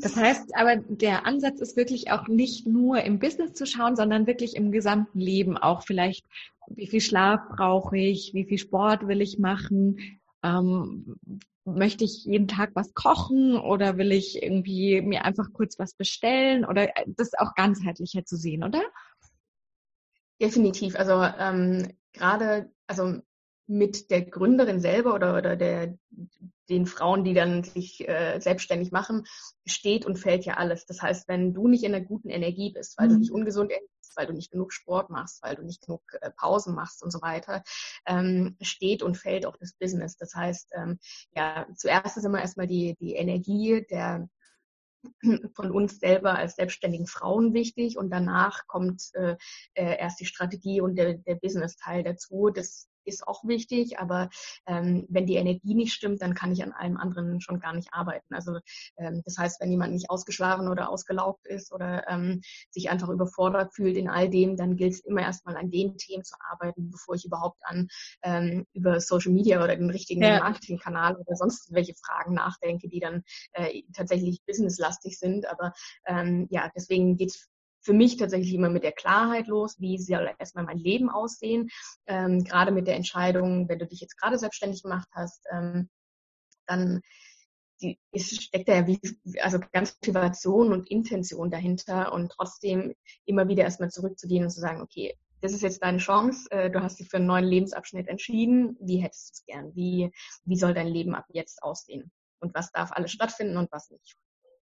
Das 0.00 0.16
heißt 0.16 0.54
aber, 0.56 0.76
der 0.76 1.26
Ansatz 1.26 1.60
ist 1.60 1.76
wirklich 1.76 2.10
auch 2.10 2.28
nicht 2.28 2.66
nur 2.66 3.02
im 3.02 3.18
Business 3.18 3.54
zu 3.54 3.66
schauen, 3.66 3.96
sondern 3.96 4.26
wirklich 4.26 4.56
im 4.56 4.72
gesamten 4.72 5.18
Leben 5.18 5.56
auch 5.56 5.82
vielleicht, 5.82 6.24
wie 6.68 6.86
viel 6.86 7.00
Schlaf 7.00 7.40
brauche 7.56 7.96
ich, 7.96 8.32
wie 8.34 8.44
viel 8.44 8.58
Sport 8.58 9.08
will 9.08 9.20
ich 9.20 9.38
machen, 9.38 10.20
ähm, 10.42 11.16
möchte 11.64 12.04
ich 12.04 12.24
jeden 12.24 12.48
Tag 12.48 12.72
was 12.74 12.92
kochen 12.92 13.56
oder 13.56 13.96
will 13.96 14.12
ich 14.12 14.42
irgendwie 14.42 15.00
mir 15.00 15.24
einfach 15.24 15.52
kurz 15.52 15.78
was 15.78 15.94
bestellen 15.94 16.64
oder 16.64 16.90
das 17.06 17.32
auch 17.34 17.54
ganzheitlicher 17.54 18.24
zu 18.24 18.36
sehen, 18.36 18.62
oder? 18.62 18.82
Definitiv. 20.40 20.96
Also 20.96 21.22
ähm, 21.22 21.96
gerade, 22.12 22.70
also 22.86 23.20
mit 23.66 24.10
der 24.10 24.22
Gründerin 24.22 24.80
selber 24.80 25.14
oder, 25.14 25.36
oder 25.36 25.56
der, 25.56 25.96
den 26.68 26.86
Frauen, 26.86 27.24
die 27.24 27.34
dann 27.34 27.62
sich 27.64 28.08
äh, 28.08 28.40
selbstständig 28.40 28.90
machen, 28.92 29.24
steht 29.66 30.06
und 30.06 30.18
fällt 30.18 30.44
ja 30.44 30.54
alles. 30.54 30.86
Das 30.86 31.02
heißt, 31.02 31.28
wenn 31.28 31.52
du 31.54 31.68
nicht 31.68 31.84
in 31.84 31.94
einer 31.94 32.04
guten 32.04 32.30
Energie 32.30 32.72
bist, 32.72 32.98
weil 32.98 33.08
mhm. 33.08 33.12
du 33.12 33.18
nicht 33.18 33.32
ungesund 33.32 33.70
isst, 33.70 34.16
weil 34.16 34.26
du 34.26 34.32
nicht 34.32 34.50
genug 34.50 34.72
Sport 34.72 35.10
machst, 35.10 35.42
weil 35.42 35.56
du 35.56 35.62
nicht 35.62 35.82
genug 35.84 36.02
äh, 36.20 36.30
Pausen 36.30 36.74
machst 36.74 37.02
und 37.02 37.10
so 37.10 37.20
weiter, 37.20 37.62
ähm, 38.06 38.56
steht 38.60 39.02
und 39.02 39.16
fällt 39.16 39.46
auch 39.46 39.56
das 39.56 39.74
Business. 39.74 40.16
Das 40.16 40.34
heißt, 40.34 40.70
ähm, 40.74 40.98
ja, 41.34 41.66
zuerst 41.76 42.16
ist 42.16 42.24
immer 42.24 42.40
erstmal 42.40 42.66
die, 42.66 42.96
die 43.00 43.14
Energie 43.14 43.84
der 43.88 44.28
von 45.54 45.70
uns 45.70 45.98
selber 45.98 46.34
als 46.34 46.56
selbstständigen 46.56 47.06
Frauen 47.06 47.52
wichtig 47.52 47.98
und 47.98 48.08
danach 48.08 48.66
kommt 48.66 49.10
äh, 49.12 49.36
äh 49.74 49.98
erst 49.98 50.18
die 50.20 50.24
Strategie 50.24 50.80
und 50.80 50.96
der, 50.96 51.14
der 51.14 51.34
Business-Teil 51.34 52.02
dazu. 52.02 52.48
Das 52.48 52.88
ist 53.06 53.26
auch 53.26 53.44
wichtig, 53.44 53.98
aber 53.98 54.30
ähm, 54.66 55.06
wenn 55.08 55.26
die 55.26 55.36
Energie 55.36 55.74
nicht 55.74 55.92
stimmt, 55.92 56.22
dann 56.22 56.34
kann 56.34 56.52
ich 56.52 56.62
an 56.62 56.72
allem 56.72 56.96
anderen 56.96 57.40
schon 57.40 57.60
gar 57.60 57.74
nicht 57.74 57.88
arbeiten. 57.92 58.34
Also 58.34 58.58
ähm, 58.96 59.22
das 59.24 59.38
heißt, 59.38 59.60
wenn 59.60 59.70
jemand 59.70 59.92
nicht 59.92 60.10
ausgeschlafen 60.10 60.68
oder 60.68 60.88
ausgelaugt 60.90 61.46
ist 61.46 61.72
oder 61.72 62.08
ähm, 62.08 62.42
sich 62.70 62.90
einfach 62.90 63.08
überfordert 63.08 63.74
fühlt 63.74 63.96
in 63.96 64.08
all 64.08 64.28
dem, 64.28 64.56
dann 64.56 64.76
gilt 64.76 64.94
es 64.94 65.00
immer 65.00 65.22
erstmal 65.22 65.56
an 65.56 65.70
den 65.70 65.96
Themen 65.96 66.24
zu 66.24 66.34
arbeiten, 66.50 66.90
bevor 66.90 67.14
ich 67.14 67.24
überhaupt 67.24 67.58
an 67.62 67.88
ähm, 68.22 68.66
über 68.72 69.00
Social 69.00 69.32
Media 69.32 69.62
oder 69.62 69.76
den 69.76 69.90
richtigen 69.90 70.22
ja. 70.22 70.38
Marketingkanal 70.38 71.16
oder 71.16 71.36
sonst 71.36 71.72
welche 71.72 71.94
Fragen 71.94 72.34
nachdenke, 72.34 72.88
die 72.88 73.00
dann 73.00 73.22
äh, 73.52 73.82
tatsächlich 73.92 74.42
businesslastig 74.46 75.18
sind. 75.18 75.46
Aber 75.46 75.72
ähm, 76.06 76.46
ja, 76.50 76.70
deswegen 76.74 77.16
geht 77.16 77.30
es 77.30 77.48
für 77.84 77.92
mich 77.92 78.16
tatsächlich 78.16 78.54
immer 78.54 78.70
mit 78.70 78.82
der 78.82 78.92
Klarheit 78.92 79.46
los, 79.46 79.78
wie 79.78 79.98
soll 79.98 80.30
erstmal 80.38 80.64
mein 80.64 80.78
Leben 80.78 81.10
aussehen. 81.10 81.68
Ähm, 82.06 82.42
gerade 82.42 82.72
mit 82.72 82.86
der 82.86 82.96
Entscheidung, 82.96 83.68
wenn 83.68 83.78
du 83.78 83.86
dich 83.86 84.00
jetzt 84.00 84.16
gerade 84.16 84.38
selbstständig 84.38 84.82
gemacht 84.82 85.08
hast, 85.12 85.44
ähm, 85.52 85.88
dann 86.66 87.02
die, 87.82 87.98
es 88.12 88.30
steckt 88.30 88.68
da 88.68 88.74
ja 88.74 88.86
wie, 88.86 89.00
also 89.40 89.58
ganz 89.72 89.96
Motivation 90.00 90.72
und 90.72 90.90
Intention 90.90 91.50
dahinter 91.50 92.12
und 92.12 92.32
trotzdem 92.32 92.94
immer 93.26 93.48
wieder 93.48 93.64
erstmal 93.64 93.90
zurückzugehen 93.90 94.44
und 94.44 94.50
zu 94.50 94.60
sagen, 94.60 94.80
okay, 94.80 95.14
das 95.40 95.52
ist 95.52 95.62
jetzt 95.62 95.82
deine 95.82 95.98
Chance, 95.98 96.50
äh, 96.50 96.70
du 96.70 96.82
hast 96.82 97.00
dich 97.00 97.10
für 97.10 97.18
einen 97.18 97.26
neuen 97.26 97.44
Lebensabschnitt 97.44 98.08
entschieden, 98.08 98.78
wie 98.80 98.98
hättest 98.98 99.28
du 99.28 99.32
es 99.34 99.44
gern, 99.44 99.76
wie, 99.76 100.10
wie 100.44 100.56
soll 100.56 100.72
dein 100.72 100.86
Leben 100.86 101.14
ab 101.14 101.26
jetzt 101.28 101.62
aussehen 101.62 102.10
und 102.40 102.54
was 102.54 102.72
darf 102.72 102.92
alles 102.92 103.12
stattfinden 103.12 103.58
und 103.58 103.70
was 103.70 103.90
nicht. 103.90 104.16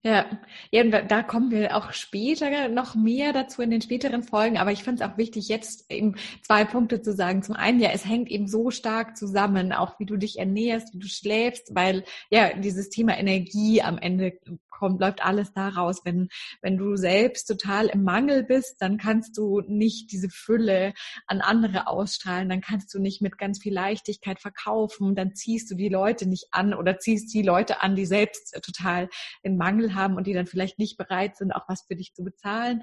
Ja, 0.02 0.24
ja, 0.70 0.84
da 0.84 1.22
kommen 1.24 1.50
wir 1.50 1.76
auch 1.76 1.92
später 1.92 2.68
noch 2.68 2.94
mehr 2.94 3.32
dazu 3.32 3.60
in 3.62 3.72
den 3.72 3.82
späteren 3.82 4.22
Folgen. 4.22 4.56
Aber 4.56 4.70
ich 4.70 4.84
finde 4.84 5.02
es 5.02 5.10
auch 5.10 5.18
wichtig, 5.18 5.48
jetzt 5.48 5.90
eben 5.90 6.14
zwei 6.42 6.64
Punkte 6.64 7.02
zu 7.02 7.12
sagen. 7.12 7.42
Zum 7.42 7.56
einen, 7.56 7.80
ja, 7.80 7.90
es 7.92 8.04
hängt 8.04 8.30
eben 8.30 8.46
so 8.46 8.70
stark 8.70 9.16
zusammen, 9.16 9.72
auch 9.72 9.98
wie 9.98 10.06
du 10.06 10.16
dich 10.16 10.38
ernährst, 10.38 10.94
wie 10.94 11.00
du 11.00 11.08
schläfst, 11.08 11.74
weil 11.74 12.04
ja 12.30 12.52
dieses 12.54 12.88
Thema 12.88 13.18
Energie 13.18 13.82
am 13.82 13.98
Ende 13.98 14.38
kommt, 14.76 15.00
läuft 15.00 15.24
alles 15.24 15.52
da 15.52 15.68
raus. 15.68 16.02
Wenn, 16.04 16.28
wenn 16.60 16.76
du 16.76 16.96
selbst 16.96 17.46
total 17.46 17.86
im 17.86 18.02
Mangel 18.02 18.44
bist, 18.44 18.76
dann 18.80 18.98
kannst 18.98 19.36
du 19.38 19.62
nicht 19.66 20.12
diese 20.12 20.28
Fülle 20.28 20.92
an 21.26 21.40
andere 21.40 21.86
ausstrahlen, 21.86 22.48
dann 22.48 22.60
kannst 22.60 22.92
du 22.92 23.00
nicht 23.00 23.22
mit 23.22 23.38
ganz 23.38 23.60
viel 23.62 23.72
Leichtigkeit 23.72 24.40
verkaufen, 24.40 25.14
dann 25.14 25.34
ziehst 25.34 25.70
du 25.70 25.74
die 25.74 25.88
Leute 25.88 26.28
nicht 26.28 26.48
an 26.50 26.74
oder 26.74 26.98
ziehst 26.98 27.32
die 27.32 27.42
Leute 27.42 27.82
an, 27.82 27.96
die 27.96 28.06
selbst 28.06 28.58
total 28.62 29.08
den 29.44 29.56
Mangel 29.56 29.94
haben 29.94 30.16
und 30.16 30.26
die 30.26 30.34
dann 30.34 30.46
vielleicht 30.46 30.78
nicht 30.78 30.96
bereit 30.96 31.36
sind, 31.36 31.52
auch 31.52 31.68
was 31.68 31.82
für 31.82 31.96
dich 31.96 32.14
zu 32.14 32.22
bezahlen. 32.22 32.82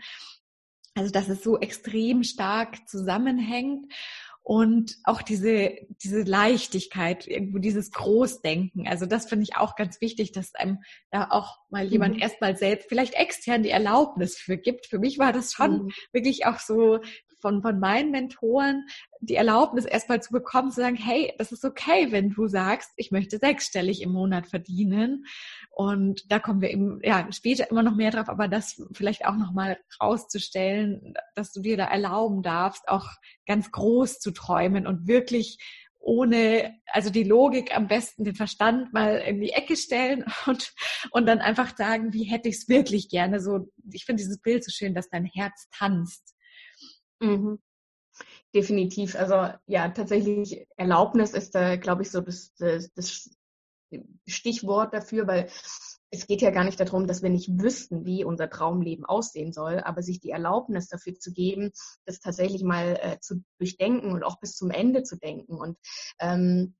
Also, 0.96 1.12
dass 1.12 1.28
es 1.28 1.42
so 1.42 1.60
extrem 1.60 2.24
stark 2.24 2.88
zusammenhängt 2.88 3.92
und 4.44 4.98
auch 5.06 5.22
diese, 5.22 5.72
diese 6.04 6.24
Leichtigkeit, 6.24 7.28
irgendwo 7.28 7.60
dieses 7.60 7.92
Großdenken. 7.92 8.88
Also 8.88 9.06
das 9.06 9.26
finde 9.26 9.44
ich 9.44 9.56
auch 9.56 9.76
ganz 9.76 10.02
wichtig, 10.02 10.34
dass 10.34 10.54
einem 10.54 10.80
da 11.12 11.30
auch 11.30 11.60
mal 11.70 11.86
jemand 11.86 12.16
mhm. 12.16 12.22
erstmal 12.22 12.58
selbst, 12.58 12.90
vielleicht 12.90 13.14
extern 13.14 13.64
die 13.64 13.70
Erlaubnis 13.70 14.38
für 14.38 14.58
gibt. 14.58 14.88
Für 14.88 15.00
mich 15.00 15.18
war 15.18 15.32
das 15.32 15.54
schon 15.54 15.86
mhm. 15.86 15.92
wirklich 16.12 16.46
auch 16.46 16.60
so 16.60 17.00
von, 17.44 17.62
von 17.62 17.78
meinen 17.78 18.10
Mentoren 18.10 18.88
die 19.20 19.36
Erlaubnis 19.36 19.86
erstmal 19.86 20.22
zu 20.22 20.32
bekommen, 20.32 20.72
zu 20.72 20.82
sagen, 20.82 20.96
hey, 20.96 21.34
das 21.38 21.52
ist 21.52 21.66
okay, 21.66 22.12
wenn 22.12 22.30
du 22.30 22.48
sagst, 22.48 22.92
ich 22.96 23.12
möchte 23.12 23.38
sechsstellig 23.38 24.02
im 24.02 24.12
Monat 24.12 24.48
verdienen. 24.48 25.26
Und 25.70 26.32
da 26.32 26.40
kommen 26.40 26.62
wir 26.62 26.72
eben, 26.72 27.00
ja, 27.04 27.28
später 27.32 27.70
immer 27.70 27.84
noch 27.84 27.96
mehr 27.96 28.12
drauf, 28.12 28.30
aber 28.30 28.48
das 28.48 28.82
vielleicht 28.94 29.26
auch 29.26 29.36
nochmal 29.36 29.78
rauszustellen, 30.02 31.14
dass 31.36 31.52
du 31.52 31.62
dir 31.62 31.78
da 31.78 31.86
erlauben 31.86 32.44
darfst, 32.44 32.88
auch 32.88 33.08
ganz 33.46 33.72
groß 33.72 34.20
zu 34.20 34.32
träumen 34.32 34.88
und 34.88 35.08
wirklich 35.08 35.58
ohne, 36.00 36.76
also 36.88 37.10
die 37.10 37.24
Logik 37.24 37.76
am 37.76 37.88
besten, 37.88 38.26
den 38.26 38.36
Verstand 38.36 38.94
mal 38.94 39.18
in 39.20 39.40
die 39.40 39.52
Ecke 39.52 39.76
stellen 39.76 40.26
und, 40.46 40.74
und 41.12 41.26
dann 41.26 41.40
einfach 41.40 41.76
sagen, 41.76 42.14
wie 42.14 42.24
hätte 42.24 42.50
ich 42.50 42.56
es 42.56 42.70
wirklich 42.70 43.10
gerne. 43.10 43.40
So, 43.40 43.72
ich 43.92 44.06
finde 44.06 44.22
dieses 44.22 44.40
Bild 44.42 44.64
so 44.64 44.72
schön, 44.72 44.94
dass 44.94 45.10
dein 45.10 45.26
Herz 45.26 45.70
tanzt. 45.72 46.33
Mhm. 47.22 47.60
Definitiv. 48.54 49.16
Also 49.16 49.58
ja, 49.66 49.90
tatsächlich 49.90 50.68
Erlaubnis 50.78 51.34
ist 51.34 51.56
da, 51.56 51.76
glaube 51.76 52.04
ich, 52.04 52.12
so 52.12 52.22
das, 52.22 52.54
das, 52.56 52.92
das 52.94 53.30
Stichwort 54.28 54.94
dafür, 54.94 55.28
weil 55.28 55.50
es 56.12 56.28
geht 56.28 56.44
ja 56.44 56.52
gar 56.52 56.64
nicht 56.64 56.80
darum, 56.80 57.08
dass 57.08 57.24
wir 57.24 57.32
nicht 57.32 57.60
wüssten, 57.60 58.06
wie 58.06 58.24
unser 58.24 58.50
Traumleben 58.50 59.04
aussehen 59.04 59.52
soll, 59.52 59.80
aber 59.80 60.04
sich 60.04 60.20
die 60.20 60.30
Erlaubnis 60.30 60.88
dafür 60.88 61.16
zu 61.16 61.34
geben, 61.34 61.72
das 62.06 62.20
tatsächlich 62.20 62.64
mal 62.64 63.00
äh, 63.02 63.20
zu 63.20 63.44
durchdenken 63.58 64.12
und 64.12 64.24
auch 64.24 64.40
bis 64.40 64.56
zum 64.56 64.70
Ende 64.70 65.02
zu 65.02 65.18
denken. 65.18 65.56
Und 65.56 65.78
ähm, 66.20 66.76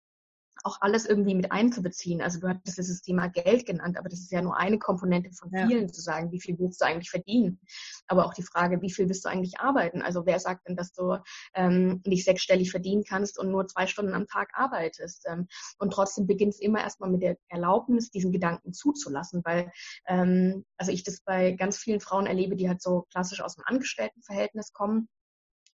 auch 0.64 0.78
alles 0.82 1.06
irgendwie 1.06 1.36
mit 1.36 1.52
einzubeziehen. 1.52 2.22
Also 2.22 2.40
du 2.40 2.48
hattest 2.48 2.78
das 2.78 3.02
Thema 3.02 3.28
Geld 3.28 3.66
genannt, 3.66 3.98
aber 3.98 4.10
das 4.10 4.20
ist 4.20 4.32
ja 4.32 4.42
nur 4.42 4.58
eine 4.58 4.80
Komponente 4.80 5.32
von 5.32 5.52
vielen, 5.52 5.88
ja. 5.88 5.88
zu 5.88 6.02
sagen, 6.02 6.32
wie 6.32 6.40
viel 6.40 6.58
willst 6.58 6.82
du 6.82 6.86
eigentlich 6.86 7.10
verdienen? 7.10 7.60
Aber 8.08 8.26
auch 8.26 8.34
die 8.34 8.44
Frage, 8.44 8.82
wie 8.82 8.92
viel 8.92 9.08
willst 9.08 9.26
du 9.26 9.30
eigentlich 9.30 9.60
arbeiten? 9.60 10.02
Also 10.02 10.26
wer 10.26 10.40
sagt 10.40 10.68
denn, 10.68 10.76
dass 10.76 10.94
du 10.94 11.18
ähm, 11.54 12.02
nicht 12.06 12.24
sechsstellig 12.26 12.72
verdienen 12.72 13.04
kannst 13.04 13.38
und 13.38 13.52
nur 13.52 13.68
zwei 13.68 13.88
Stunden 13.88 14.14
am 14.14 14.28
Tag 14.28 14.52
arbeitest? 14.54 15.26
Ähm, 15.28 15.48
und 15.80 15.92
trotzdem 15.92 16.28
beginnt 16.28 16.54
es 16.54 16.62
immer 16.62 16.82
erstmal 16.82 17.10
mit 17.10 17.22
der 17.22 17.38
Erlaubnis, 17.50 18.10
diesen 18.10 18.32
Gedanken 18.32 18.74
zuzulassen, 18.74 19.42
weil 19.44 19.72
ähm, 20.08 20.66
also 20.78 20.92
ich 20.92 21.04
das 21.04 21.22
bei 21.22 21.52
ganz 21.52 21.78
vielen 21.78 22.00
Frauen 22.00 22.26
erlebe, 22.26 22.56
die 22.56 22.70
halt 22.70 22.82
so 22.82 23.06
klassisch 23.12 23.42
aus 23.42 23.56
dem 23.56 23.64
Angestelltenverhältnis 23.66 24.72
kommen 24.72 25.10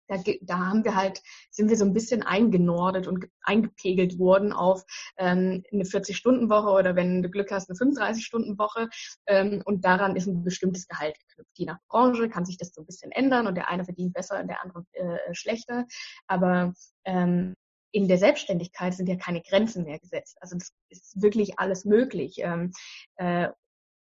da, 0.09 0.17
da 0.43 0.59
haben 0.59 0.85
wir 0.85 0.95
halt, 0.95 1.23
sind 1.51 1.69
wir 1.69 1.77
so 1.77 1.85
ein 1.85 1.93
bisschen 1.93 2.23
eingenordet 2.23 3.07
und 3.07 3.27
eingepegelt 3.43 4.19
worden 4.19 4.53
auf 4.53 4.85
ähm, 5.17 5.63
eine 5.73 5.85
40-Stunden-Woche 5.85 6.71
oder 6.71 6.97
wenn 6.97 7.23
du 7.23 7.31
Glück 7.31 7.51
hast, 7.51 7.71
eine 7.71 7.79
35-Stunden-Woche. 7.79 8.89
Ähm, 9.27 9.63
und 9.65 9.85
daran 9.85 10.17
ist 10.17 10.27
ein 10.27 10.45
bestimmtes 10.45 10.89
Gehalt 10.89 11.17
geknüpft. 11.21 11.59
Je 11.59 11.67
nach 11.67 11.79
Branche 11.89 12.29
kann 12.29 12.45
sich 12.45 12.57
das 12.57 12.73
so 12.75 12.83
ein 12.83 12.87
bisschen 12.87 13.13
ändern 13.13 13.47
und 13.47 13.55
der 13.55 13.69
eine 13.69 13.85
verdient 13.85 14.15
besser 14.15 14.41
und 14.41 14.49
der 14.49 14.63
andere 14.63 14.85
äh, 14.93 15.35
schlechter. 15.35 15.87
Aber 16.27 16.73
ähm, 17.05 17.55
in 17.91 18.09
der 18.09 18.19
Selbstständigkeit 18.19 18.95
sind 18.95 19.09
ja 19.09 19.17
keine 19.17 19.43
Grenzen 19.43 19.85
mehr 19.85 19.99
gesetzt. 19.99 20.37
Also 20.41 20.57
das 20.57 20.71
ist 20.91 21.21
wirklich 21.21 21.59
alles 21.59 21.85
möglich. 21.85 22.37
Ähm, 22.39 22.73
äh, 23.17 23.49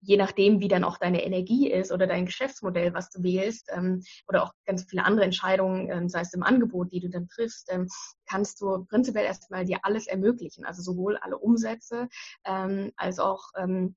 je 0.01 0.17
nachdem, 0.17 0.59
wie 0.59 0.67
dann 0.67 0.83
auch 0.83 0.97
deine 0.97 1.23
Energie 1.23 1.69
ist 1.71 1.91
oder 1.91 2.07
dein 2.07 2.25
Geschäftsmodell, 2.25 2.93
was 2.93 3.09
du 3.09 3.23
wählst, 3.23 3.69
ähm, 3.73 4.03
oder 4.27 4.43
auch 4.43 4.53
ganz 4.65 4.85
viele 4.85 5.03
andere 5.03 5.25
Entscheidungen, 5.25 5.89
ähm, 5.91 6.09
sei 6.09 6.21
es 6.21 6.33
im 6.33 6.43
Angebot, 6.43 6.91
die 6.91 6.99
du 6.99 7.09
dann 7.09 7.27
triffst, 7.27 7.71
ähm, 7.71 7.87
kannst 8.25 8.61
du 8.61 8.85
prinzipiell 8.85 9.25
erstmal 9.25 9.65
dir 9.65 9.79
alles 9.83 10.07
ermöglichen. 10.07 10.65
Also 10.65 10.81
sowohl 10.81 11.17
alle 11.17 11.37
Umsätze 11.37 12.07
ähm, 12.45 12.91
als 12.95 13.19
auch 13.19 13.49
ähm, 13.57 13.95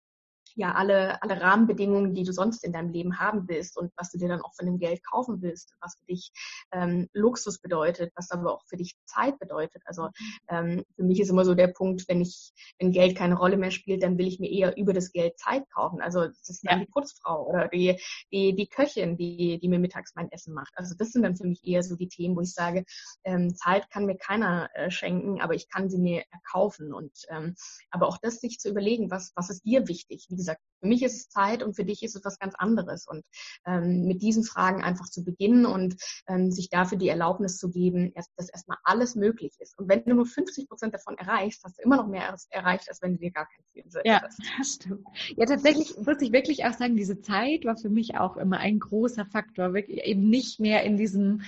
ja 0.55 0.73
alle, 0.75 1.23
alle 1.23 1.41
Rahmenbedingungen, 1.41 2.15
die 2.15 2.25
du 2.25 2.33
sonst 2.33 2.65
in 2.65 2.73
deinem 2.73 2.91
Leben 2.91 3.19
haben 3.19 3.49
willst 3.49 3.77
und 3.77 3.93
was 3.97 4.11
du 4.11 4.19
dir 4.19 4.29
dann 4.29 4.43
auch 4.43 4.55
von 4.55 4.67
dem 4.67 4.79
Geld 4.79 5.05
kaufen 5.05 5.43
willst, 5.43 5.75
was 5.81 5.97
für 5.97 6.07
dich 6.07 6.33
ähm, 6.73 7.09
Luxus 7.13 7.59
bedeutet, 7.59 8.13
was 8.17 8.31
aber 8.31 8.53
auch 8.53 8.65
für 8.67 8.77
dich 8.77 8.97
Zeit 9.07 9.39
bedeutet. 9.39 9.83
Also 9.87 10.09
ähm, 10.49 10.85
für 10.97 11.05
mich 11.05 11.21
ist 11.21 11.31
immer 11.31 11.45
so 11.45 11.55
der 11.55 11.69
Punkt, 11.69 12.05
wenn 12.09 12.21
ich, 12.21 12.53
wenn 12.79 12.93
Geld 12.93 13.17
keine 13.17 13.37
Rolle 13.37 13.57
mehr 13.57 13.71
spielt, 13.71 14.03
dann 14.03 14.19
will 14.19 14.27
ich 14.27 14.41
mir 14.41 14.51
eher 14.51 14.77
über 14.77 14.93
das 14.93 15.13
Geld 15.13 15.39
Zeit 15.39 15.69
kaufen. 15.71 16.01
Also 16.01 16.27
das 16.27 16.49
ist 16.49 16.67
dann 16.67 16.81
ja. 16.81 16.85
die 16.85 16.91
Putzfrau 16.91 17.47
oder 17.47 17.69
die, 17.69 17.99
die, 18.33 18.55
die 18.55 18.67
Köchin, 18.67 19.17
die, 19.17 19.59
die 19.61 19.69
mir 19.69 19.79
mittags 19.79 20.15
mein 20.15 20.31
Essen 20.31 20.55
macht. 20.55 20.73
Also 20.77 20.95
das 20.97 21.11
sind 21.11 21.23
dann 21.23 21.37
für 21.37 21.47
mich 21.47 21.65
eher 21.65 21.83
so 21.83 21.97
die 21.97 22.09
Themen, 22.09 22.37
wo 22.37 22.41
ich 22.41 22.53
sage, 22.53 22.85
ähm, 23.25 23.55
Zeit 23.55 23.91
kann 23.91 24.07
mir 24.07 24.17
keiner 24.17 24.71
äh, 24.75 24.91
schenken, 24.91 25.41
aber 25.41 25.55
ich 25.55 25.69
kann 25.69 25.89
sie 25.89 25.99
mir 25.99 26.25
erkaufen. 26.31 26.93
Und 26.93 27.13
ähm, 27.29 27.55
aber 27.91 28.09
auch 28.09 28.19
das 28.19 28.41
sich 28.41 28.59
zu 28.59 28.71
überlegen, 28.71 29.11
was, 29.11 29.33
was 29.35 29.51
ist 29.51 29.65
dir 29.65 29.89
wichtig? 29.89 30.27
Wie 30.33 30.37
gesagt, 30.37 30.61
für 30.81 30.89
mich 30.89 31.03
ist 31.03 31.15
es 31.15 31.29
Zeit 31.29 31.63
und 31.63 31.75
für 31.75 31.85
dich 31.85 32.03
ist 32.03 32.17
es 32.17 32.25
was 32.25 32.39
ganz 32.39 32.55
anderes. 32.57 33.07
Und 33.07 33.23
ähm, 33.67 34.05
mit 34.05 34.21
diesen 34.21 34.43
Fragen 34.43 34.83
einfach 34.83 35.09
zu 35.09 35.23
beginnen 35.25 35.65
und 35.65 35.95
ähm, 36.27 36.51
sich 36.51 36.71
dafür 36.71 36.99
die 36.99 37.09
Erlaubnis 37.09 37.59
zu 37.59 37.71
geben, 37.71 38.13
dass 38.37 38.49
erstmal 38.49 38.79
alles 38.83 39.15
möglich 39.15 39.55
ist. 39.61 39.79
Und 39.79 39.89
wenn 39.89 40.05
du 40.05 40.15
nur 40.15 40.27
50 40.27 40.69
Prozent 40.69 40.95
davon 40.95 41.17
erreichst, 41.19 41.63
hast 41.65 41.79
du 41.79 41.83
immer 41.83 41.97
noch 41.97 42.09
mehr 42.09 42.35
erreicht, 42.51 42.89
als 42.89 43.01
wenn 43.03 43.13
du 43.13 43.19
dir 43.19 43.31
gar 43.31 43.47
kein 43.47 43.65
Ziel 43.67 43.85
setzt. 43.87 44.07
Ja, 44.07 44.21
das 44.59 44.75
stimmt. 44.75 45.07
Ja, 45.37 45.47
tatsächlich 45.47 45.97
muss 45.99 46.21
ich 46.21 46.33
wirklich 46.33 46.65
auch 46.65 46.73
sagen, 46.73 46.97
diese 46.97 47.21
Zeit 47.21 47.65
war 47.65 47.77
für 47.77 47.91
mich 47.91 48.17
auch 48.17 48.37
immer 48.37 48.59
ein 48.59 48.81
großer 48.81 49.27
Faktor. 49.27 49.75
Wirklich 49.75 50.03
eben 50.05 50.29
nicht 50.29 50.59
mehr 50.59 50.83
in 50.83 50.97
diesem 50.97 51.43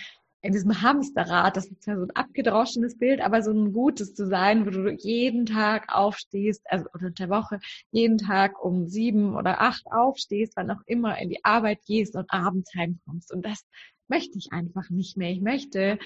in 0.44 0.52
diesem 0.52 0.82
Hamsterrad, 0.82 1.56
das 1.56 1.66
ist 1.66 1.86
ja 1.86 1.96
so 1.96 2.02
ein 2.02 2.10
abgedroschenes 2.10 2.98
Bild, 2.98 3.22
aber 3.22 3.40
so 3.42 3.50
ein 3.50 3.72
gutes 3.72 4.14
zu 4.14 4.26
sein, 4.26 4.66
wo 4.66 4.70
du 4.70 4.90
jeden 4.90 5.46
Tag 5.46 5.86
aufstehst, 5.88 6.62
also 6.68 6.84
unter 6.92 7.10
der 7.10 7.30
Woche, 7.30 7.60
jeden 7.90 8.18
Tag 8.18 8.62
um 8.62 8.86
sieben 8.86 9.36
oder 9.36 9.62
acht 9.62 9.86
aufstehst, 9.86 10.52
wann 10.56 10.70
auch 10.70 10.82
immer 10.84 11.16
in 11.18 11.30
die 11.30 11.42
Arbeit 11.46 11.78
gehst 11.86 12.14
und 12.14 12.30
abends 12.30 12.74
heimkommst. 12.74 13.32
Und 13.32 13.46
das 13.46 13.64
möchte 14.06 14.36
ich 14.36 14.52
einfach 14.52 14.90
nicht 14.90 15.16
mehr. 15.16 15.30
Ich 15.30 15.40
möchte 15.40 15.98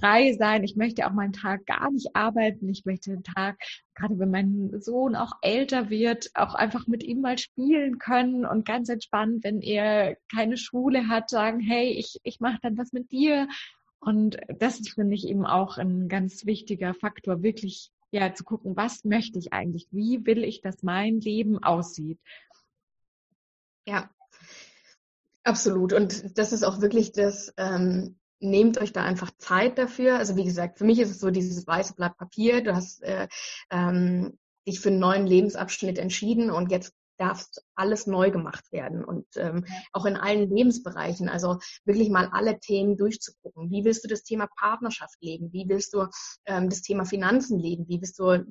frei 0.00 0.32
sein. 0.32 0.64
Ich 0.64 0.74
möchte 0.74 1.06
auch 1.06 1.12
meinen 1.12 1.34
Tag 1.34 1.66
gar 1.66 1.90
nicht 1.90 2.16
arbeiten. 2.16 2.70
Ich 2.70 2.86
möchte 2.86 3.10
den 3.10 3.22
Tag, 3.22 3.58
gerade 3.94 4.18
wenn 4.18 4.30
mein 4.30 4.80
Sohn 4.80 5.14
auch 5.14 5.32
älter 5.42 5.90
wird, 5.90 6.30
auch 6.32 6.54
einfach 6.54 6.86
mit 6.86 7.02
ihm 7.02 7.20
mal 7.20 7.36
spielen 7.36 7.98
können 7.98 8.46
und 8.46 8.64
ganz 8.64 8.88
entspannt, 8.88 9.44
wenn 9.44 9.60
er 9.60 10.16
keine 10.34 10.56
Schule 10.56 11.08
hat, 11.08 11.28
sagen, 11.28 11.60
hey, 11.60 11.90
ich, 11.90 12.18
ich 12.22 12.40
mache 12.40 12.58
dann 12.62 12.78
was 12.78 12.92
mit 12.92 13.12
dir. 13.12 13.48
Und 14.04 14.36
das 14.48 14.80
ist, 14.80 14.94
finde 14.94 15.14
ich, 15.14 15.28
eben 15.28 15.46
auch 15.46 15.78
ein 15.78 16.08
ganz 16.08 16.44
wichtiger 16.44 16.92
Faktor, 16.92 17.44
wirklich 17.44 17.92
ja 18.10 18.34
zu 18.34 18.42
gucken, 18.42 18.76
was 18.76 19.04
möchte 19.04 19.38
ich 19.38 19.52
eigentlich? 19.52 19.86
Wie 19.92 20.26
will 20.26 20.42
ich, 20.42 20.60
dass 20.60 20.82
mein 20.82 21.20
Leben 21.20 21.62
aussieht? 21.62 22.18
Ja, 23.86 24.10
absolut. 25.44 25.92
Und 25.92 26.36
das 26.36 26.52
ist 26.52 26.64
auch 26.64 26.80
wirklich 26.80 27.12
das, 27.12 27.54
ähm, 27.56 28.18
nehmt 28.40 28.76
euch 28.78 28.92
da 28.92 29.04
einfach 29.04 29.30
Zeit 29.38 29.78
dafür. 29.78 30.18
Also 30.18 30.34
wie 30.34 30.44
gesagt, 30.44 30.78
für 30.78 30.84
mich 30.84 30.98
ist 30.98 31.10
es 31.10 31.20
so 31.20 31.30
dieses 31.30 31.64
weiße 31.64 31.94
Blatt 31.94 32.18
Papier. 32.18 32.60
Du 32.60 32.74
hast 32.74 33.04
äh, 33.04 33.28
ähm, 33.70 34.36
dich 34.66 34.80
für 34.80 34.88
einen 34.88 34.98
neuen 34.98 35.28
Lebensabschnitt 35.28 35.98
entschieden 35.98 36.50
und 36.50 36.72
jetzt 36.72 36.92
darf 37.22 37.46
alles 37.76 38.06
neu 38.06 38.30
gemacht 38.30 38.70
werden 38.72 39.04
und 39.04 39.26
ähm, 39.36 39.64
auch 39.92 40.06
in 40.06 40.16
allen 40.16 40.50
Lebensbereichen. 40.50 41.28
Also 41.28 41.58
wirklich 41.84 42.10
mal 42.10 42.28
alle 42.32 42.58
Themen 42.58 42.96
durchzugucken. 42.96 43.70
Wie 43.70 43.84
willst 43.84 44.02
du 44.04 44.08
das 44.08 44.24
Thema 44.24 44.48
Partnerschaft 44.58 45.16
leben? 45.20 45.52
Wie 45.52 45.68
willst 45.68 45.94
du 45.94 46.06
ähm, 46.46 46.68
das 46.68 46.82
Thema 46.82 47.04
Finanzen 47.04 47.58
leben? 47.58 47.88
Wie 47.88 48.00
willst 48.00 48.18
du 48.18 48.44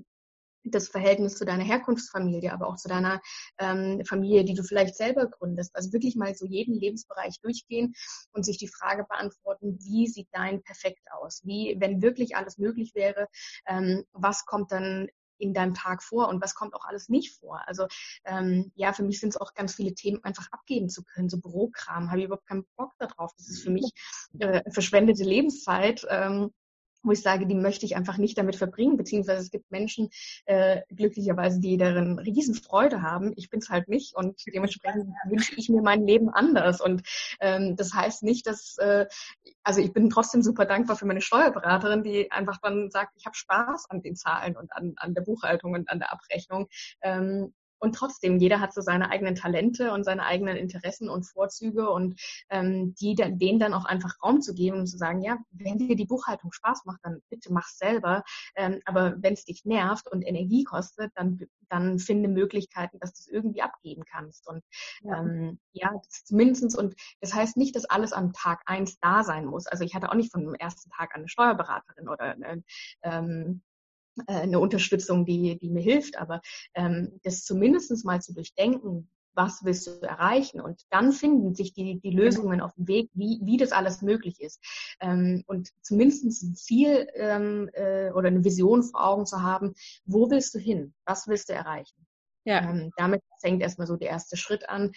das 0.64 0.90
Verhältnis 0.90 1.38
zu 1.38 1.46
deiner 1.46 1.64
Herkunftsfamilie, 1.64 2.54
aber 2.54 2.68
auch 2.68 2.76
zu 2.76 2.88
deiner 2.88 3.20
ähm, 3.58 4.04
Familie, 4.06 4.46
die 4.46 4.54
du 4.54 4.64
vielleicht 4.64 4.96
selber 4.96 5.28
gründest. 5.28 5.76
Also 5.76 5.92
wirklich 5.92 6.16
mal 6.16 6.36
so 6.36 6.46
jeden 6.46 6.76
Lebensbereich 6.76 7.40
durchgehen 7.42 7.94
und 8.32 8.46
sich 8.46 8.58
die 8.58 8.68
Frage 8.68 9.06
beantworten, 9.10 9.80
wie 9.82 10.08
sieht 10.08 10.28
dein 10.32 10.62
Perfekt 10.62 11.02
aus? 11.20 11.42
Wie, 11.44 11.76
wenn 11.80 12.02
wirklich 12.02 12.36
alles 12.36 12.58
möglich 12.58 12.94
wäre, 12.94 13.28
ähm, 13.68 14.04
was 14.14 14.46
kommt 14.46 14.72
dann 14.72 15.08
in 15.42 15.54
deinem 15.54 15.74
Tag 15.74 16.04
vor 16.04 16.30
und 16.30 16.42
was 16.42 16.56
kommt 16.56 16.74
auch 16.74 16.86
alles 16.86 17.10
nicht 17.10 17.34
vor. 17.40 17.62
Also 17.68 17.88
ähm, 18.26 18.72
ja, 18.76 18.94
für 18.94 19.04
mich 19.04 19.20
sind 19.20 19.30
es 19.30 19.38
auch 19.38 19.54
ganz 19.54 19.76
viele 19.76 19.94
Themen 19.94 20.24
einfach 20.24 20.48
abgeben 20.52 20.90
zu 20.90 21.04
können, 21.04 21.30
so 21.30 21.40
Bürokram, 21.40 22.10
habe 22.10 22.20
ich 22.20 22.26
überhaupt 22.26 22.48
keinen 22.48 22.66
Bock 22.78 22.94
darauf. 23.00 23.34
Das 23.38 23.50
ist 23.50 23.64
für 23.64 23.72
mich 23.72 23.92
äh, 24.40 24.62
verschwendete 24.72 25.24
Lebenszeit. 25.24 26.06
Ähm, 26.10 26.52
wo 27.04 27.12
ich 27.12 27.22
sage, 27.22 27.48
die 27.48 27.56
möchte 27.56 27.86
ich 27.86 27.96
einfach 27.96 28.18
nicht 28.18 28.38
damit 28.38 28.56
verbringen, 28.56 28.98
beziehungsweise 28.98 29.42
es 29.42 29.52
gibt 29.52 29.72
Menschen 29.72 30.10
äh, 30.46 30.82
glücklicherweise, 30.90 31.60
die 31.60 31.78
darin 31.78 32.20
Riesenfreude 32.20 33.02
haben. 33.02 33.34
Ich 33.36 33.50
bin 33.50 33.60
es 33.60 33.70
halt 33.70 33.88
nicht 33.88 34.16
und 34.16 34.42
dementsprechend 34.54 35.14
wünsche 35.26 35.56
ich 35.56 35.70
mir 35.70 35.82
mein 35.82 36.06
Leben 36.06 36.30
anders. 36.30 36.82
Und 36.82 37.04
ähm, 37.40 37.76
das 37.76 37.94
heißt 37.94 38.24
nicht, 38.24 38.48
dass, 38.48 38.78
äh, 38.78 39.06
also 39.64 39.82
ich 39.82 39.94
bin 39.94 40.10
trotzdem 40.10 40.42
super 40.42 40.66
dankbar 40.66 40.96
für 40.96 41.06
meine 41.06 41.22
Steuerberaterin, 41.22 42.04
die 42.04 42.32
einfach 42.32 42.58
dann 42.62 42.90
sagt, 42.92 43.14
ich 43.18 43.26
habe 43.26 43.36
Spaß 43.36 43.90
an 43.90 44.02
den 44.02 44.16
Zahlen 44.16 44.56
und 44.58 44.72
an, 44.74 44.94
an 44.98 45.14
der 45.14 45.22
Buchhaltung 45.22 45.74
und 45.74 45.90
an 45.90 46.00
der 46.00 46.12
Abrechnung. 46.12 46.68
Ähm, 47.02 47.54
und 47.82 47.96
trotzdem, 47.96 48.38
jeder 48.38 48.60
hat 48.60 48.74
so 48.74 48.82
seine 48.82 49.10
eigenen 49.10 49.36
Talente 49.36 49.92
und 49.92 50.04
seine 50.04 50.24
eigenen 50.24 50.56
Interessen 50.56 51.10
und 51.10 51.24
Vorzüge 51.24 51.90
und 51.90 52.22
ähm, 52.50 52.94
die 53.00 53.16
dann, 53.16 53.40
denen 53.40 53.60
dann 53.60 53.74
auch 53.74 53.86
einfach 53.86 54.22
Raum 54.24 54.42
zu 54.42 54.54
geben 54.54 54.80
und 54.80 54.88
zu 54.88 54.98
sagen, 54.98 55.22
ja, 55.22 55.38
wenn 55.52 55.80
dir 55.80 55.96
die 55.96 56.06
Buchhaltung 56.06 56.52
Spaß 56.52 56.86
macht, 56.86 57.00
dann 57.04 57.22
bitte 57.30 57.52
mach's 57.52 57.80
selber. 57.80 58.24
Ähm, 58.56 58.82
aber 58.86 59.16
wenn 59.18 59.34
es 59.34 59.46
dich 59.46 59.66
nervt 59.66 60.08
und 60.12 60.22
Energie 60.22 60.64
kostet, 60.64 61.12
dann, 61.16 61.40
dann 61.70 61.98
finde 61.98 62.30
Möglichkeiten, 62.30 63.00
dass 63.00 63.14
du 63.14 63.20
es 63.22 63.28
irgendwie 63.28 63.64
abgeben 63.64 64.04
kannst. 64.06 64.48
Und 64.48 64.64
ja, 65.02 65.20
ähm, 65.20 65.60
ja 65.74 65.92
zumindestens 66.08 66.78
und 66.78 66.96
das 67.20 67.34
heißt 67.34 67.58
nicht, 67.58 67.76
dass 67.76 67.86
alles 67.86 68.14
am 68.14 68.32
Tag 68.32 68.62
eins 68.68 69.00
da 69.00 69.24
sein 69.24 69.46
muss. 69.46 69.66
Also 69.66 69.84
ich 69.84 69.96
hatte 69.96 70.10
auch 70.10 70.16
nicht 70.16 70.32
von 70.32 70.42
dem 70.42 70.54
ersten 70.54 70.92
Tag 70.92 71.16
eine 71.16 71.28
Steuerberaterin 71.28 72.08
oder 72.08 72.26
eine, 72.26 72.64
ähm, 73.02 73.62
äh, 73.64 73.71
eine 74.28 74.60
Unterstützung, 74.60 75.26
die, 75.26 75.58
die 75.58 75.70
mir 75.70 75.82
hilft, 75.82 76.18
aber 76.18 76.42
ähm, 76.74 77.20
das 77.24 77.44
zumindest 77.44 78.06
mal 78.06 78.22
zu 78.22 78.34
durchdenken, 78.34 79.10
was 79.34 79.64
willst 79.64 79.88
du 79.88 80.02
erreichen? 80.02 80.60
Und 80.62 80.82
dann 80.90 81.12
finden 81.12 81.56
sich 81.56 81.74
die, 81.74 82.00
die 82.00 82.12
Lösungen 82.12 82.62
auf 82.62 82.74
dem 82.74 82.88
Weg, 82.88 83.10
wie, 83.14 83.40
wie 83.44 83.58
das 83.58 83.72
alles 83.72 84.02
möglich 84.02 84.42
ist. 84.42 84.62
Ähm, 85.00 85.44
und 85.48 85.70
zumindest 85.82 86.44
ein 86.44 86.56
Ziel 86.56 87.08
ähm, 87.16 87.70
äh, 87.74 88.12
oder 88.12 88.28
eine 88.28 88.44
Vision 88.44 88.84
vor 88.84 89.08
Augen 89.08 89.26
zu 89.26 89.42
haben, 89.42 89.74
wo 90.06 90.30
willst 90.30 90.54
du 90.54 90.60
hin? 90.60 90.94
Was 91.06 91.28
willst 91.28 91.50
du 91.50 91.54
erreichen? 91.54 92.06
Ja. 92.44 92.70
Ähm, 92.70 92.92
damit 92.98 93.22
fängt 93.40 93.62
erstmal 93.62 93.88
so 93.88 93.96
der 93.96 94.10
erste 94.10 94.36
Schritt 94.36 94.68
an. 94.68 94.92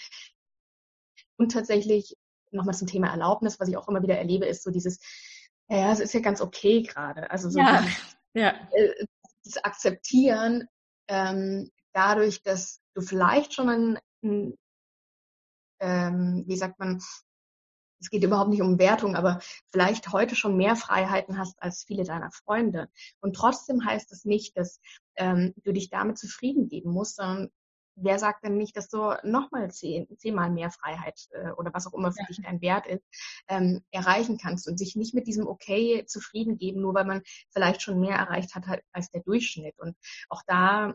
Und 1.36 1.52
tatsächlich 1.52 2.16
nochmal 2.50 2.74
zum 2.74 2.88
Thema 2.88 3.08
Erlaubnis, 3.08 3.60
was 3.60 3.68
ich 3.68 3.76
auch 3.76 3.88
immer 3.88 4.02
wieder 4.02 4.16
erlebe, 4.16 4.46
ist 4.46 4.62
so 4.62 4.70
dieses, 4.70 4.98
ja, 5.68 5.92
es 5.92 6.00
ist 6.00 6.14
ja 6.14 6.20
ganz 6.20 6.40
okay 6.40 6.82
gerade. 6.82 7.30
Also 7.30 7.50
so 7.50 7.58
ja 7.58 7.84
ja. 8.34 8.68
Äh, 8.72 9.06
das 9.44 9.62
Akzeptieren 9.62 10.68
ähm, 11.08 11.70
dadurch, 11.92 12.42
dass 12.42 12.80
du 12.94 13.02
vielleicht 13.02 13.54
schon 13.54 13.68
ein, 13.68 13.98
ein 14.22 14.54
ähm, 15.80 16.44
wie 16.46 16.56
sagt 16.56 16.78
man, 16.78 17.00
es 18.00 18.10
geht 18.10 18.22
überhaupt 18.22 18.50
nicht 18.50 18.62
um 18.62 18.78
Wertung, 18.78 19.16
aber 19.16 19.40
vielleicht 19.70 20.12
heute 20.12 20.36
schon 20.36 20.56
mehr 20.56 20.76
Freiheiten 20.76 21.38
hast 21.38 21.62
als 21.62 21.84
viele 21.84 22.04
deiner 22.04 22.30
Freunde. 22.30 22.88
Und 23.20 23.34
trotzdem 23.34 23.84
heißt 23.84 24.12
es 24.12 24.20
das 24.20 24.24
nicht, 24.24 24.56
dass 24.56 24.80
ähm, 25.16 25.54
du 25.64 25.72
dich 25.72 25.88
damit 25.88 26.18
zufrieden 26.18 26.68
geben 26.68 26.90
musst, 26.90 27.16
sondern 27.16 27.50
wer 27.96 28.18
sagt 28.18 28.44
denn 28.44 28.56
nicht, 28.56 28.76
dass 28.76 28.88
du 28.88 29.16
nochmal 29.22 29.70
zehn, 29.70 30.06
zehnmal 30.18 30.50
mehr 30.50 30.70
Freiheit 30.70 31.28
äh, 31.30 31.50
oder 31.52 31.72
was 31.72 31.86
auch 31.86 31.94
immer 31.94 32.12
für 32.12 32.22
ja. 32.22 32.26
dich 32.26 32.40
dein 32.42 32.60
Wert 32.60 32.86
ist, 32.86 33.04
ähm, 33.48 33.82
erreichen 33.90 34.38
kannst 34.38 34.68
und 34.68 34.78
sich 34.78 34.96
nicht 34.96 35.14
mit 35.14 35.26
diesem 35.26 35.46
Okay 35.46 36.04
zufrieden 36.06 36.56
geben, 36.56 36.80
nur 36.80 36.94
weil 36.94 37.04
man 37.04 37.22
vielleicht 37.50 37.82
schon 37.82 38.00
mehr 38.00 38.16
erreicht 38.16 38.54
hat 38.54 38.64
als 38.92 39.10
der 39.10 39.22
Durchschnitt. 39.22 39.78
Und 39.78 39.96
auch 40.28 40.42
da 40.46 40.94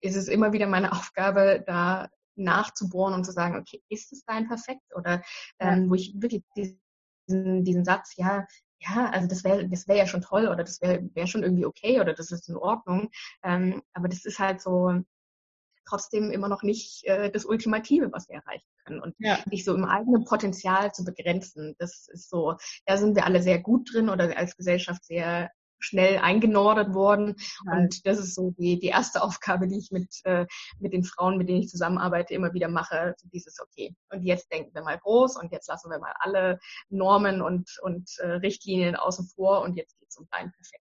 ist 0.00 0.16
es 0.16 0.28
immer 0.28 0.52
wieder 0.52 0.66
meine 0.66 0.92
Aufgabe, 0.92 1.62
da 1.66 2.08
nachzubohren 2.36 3.14
und 3.14 3.24
zu 3.24 3.32
sagen, 3.32 3.56
okay, 3.56 3.82
ist 3.88 4.12
es 4.12 4.24
dein 4.24 4.46
Perfekt? 4.46 4.94
Oder 4.94 5.22
ähm, 5.58 5.84
ja. 5.84 5.90
wo 5.90 5.94
ich 5.94 6.14
wirklich 6.20 6.42
diesen, 6.56 7.64
diesen 7.64 7.84
Satz, 7.84 8.14
ja, 8.16 8.46
ja, 8.80 9.10
also 9.10 9.26
das 9.26 9.42
wäre 9.42 9.66
das 9.68 9.88
wäre 9.88 9.98
ja 9.98 10.06
schon 10.06 10.20
toll 10.20 10.48
oder 10.48 10.62
das 10.62 10.82
wäre 10.82 11.08
wär 11.14 11.26
schon 11.26 11.42
irgendwie 11.42 11.64
okay 11.64 11.98
oder 11.98 12.12
das 12.12 12.30
ist 12.30 12.48
in 12.48 12.56
Ordnung. 12.56 13.10
Ähm, 13.42 13.82
aber 13.94 14.08
das 14.08 14.26
ist 14.26 14.38
halt 14.38 14.60
so, 14.60 15.02
trotzdem 15.88 16.30
immer 16.30 16.48
noch 16.48 16.62
nicht 16.62 17.04
äh, 17.04 17.30
das 17.30 17.44
Ultimative, 17.44 18.10
was 18.12 18.28
wir 18.28 18.36
erreichen 18.36 18.66
können. 18.84 19.00
Und 19.00 19.14
ja. 19.18 19.38
nicht 19.46 19.64
so 19.64 19.74
im 19.74 19.84
eigenen 19.84 20.24
Potenzial 20.24 20.92
zu 20.92 21.04
begrenzen. 21.04 21.74
Das 21.78 22.08
ist 22.08 22.28
so, 22.28 22.56
da 22.86 22.96
sind 22.96 23.16
wir 23.16 23.24
alle 23.24 23.42
sehr 23.42 23.60
gut 23.60 23.92
drin 23.92 24.08
oder 24.08 24.36
als 24.36 24.56
Gesellschaft 24.56 25.04
sehr 25.04 25.50
schnell 25.78 26.18
eingenordet 26.18 26.94
worden. 26.94 27.36
Ja. 27.66 27.72
Und 27.72 28.06
das 28.06 28.18
ist 28.18 28.34
so 28.34 28.52
die, 28.58 28.78
die 28.78 28.88
erste 28.88 29.22
Aufgabe, 29.22 29.68
die 29.68 29.78
ich 29.78 29.90
mit, 29.90 30.20
äh, 30.24 30.46
mit 30.78 30.92
den 30.92 31.04
Frauen, 31.04 31.38
mit 31.38 31.48
denen 31.48 31.60
ich 31.60 31.68
zusammenarbeite, 31.68 32.34
immer 32.34 32.54
wieder 32.54 32.68
mache. 32.68 33.14
So 33.18 33.28
dieses, 33.28 33.60
okay, 33.60 33.94
und 34.10 34.22
jetzt 34.24 34.50
denken 34.52 34.74
wir 34.74 34.82
mal 34.82 34.98
groß 34.98 35.36
und 35.36 35.52
jetzt 35.52 35.68
lassen 35.68 35.90
wir 35.90 35.98
mal 35.98 36.14
alle 36.18 36.58
Normen 36.88 37.42
und, 37.42 37.78
und 37.82 38.10
äh, 38.18 38.26
Richtlinien 38.26 38.96
außen 38.96 39.28
vor 39.34 39.62
und 39.62 39.76
jetzt 39.76 39.98
geht 39.98 40.08
es 40.08 40.16
um 40.16 40.26
dein 40.30 40.50
Perfekt. 40.52 40.85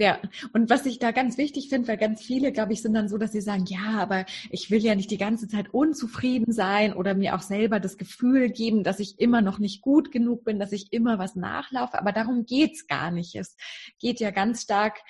Ja, 0.00 0.20
und 0.52 0.70
was 0.70 0.86
ich 0.86 1.00
da 1.00 1.10
ganz 1.10 1.38
wichtig 1.38 1.68
finde, 1.68 1.88
weil 1.88 1.96
ganz 1.96 2.22
viele, 2.22 2.52
glaube 2.52 2.72
ich, 2.72 2.82
sind 2.82 2.94
dann 2.94 3.08
so, 3.08 3.18
dass 3.18 3.32
sie 3.32 3.40
sagen, 3.40 3.64
ja, 3.66 3.98
aber 3.98 4.26
ich 4.48 4.70
will 4.70 4.78
ja 4.78 4.94
nicht 4.94 5.10
die 5.10 5.18
ganze 5.18 5.48
Zeit 5.48 5.74
unzufrieden 5.74 6.52
sein 6.52 6.92
oder 6.92 7.16
mir 7.16 7.34
auch 7.34 7.42
selber 7.42 7.80
das 7.80 7.98
Gefühl 7.98 8.48
geben, 8.50 8.84
dass 8.84 9.00
ich 9.00 9.18
immer 9.18 9.40
noch 9.42 9.58
nicht 9.58 9.82
gut 9.82 10.12
genug 10.12 10.44
bin, 10.44 10.60
dass 10.60 10.70
ich 10.70 10.92
immer 10.92 11.18
was 11.18 11.34
nachlaufe. 11.34 11.98
Aber 11.98 12.12
darum 12.12 12.46
geht's 12.46 12.86
gar 12.86 13.10
nicht. 13.10 13.34
Es 13.34 13.56
geht 13.98 14.20
ja 14.20 14.30
ganz 14.30 14.62
stark 14.62 15.00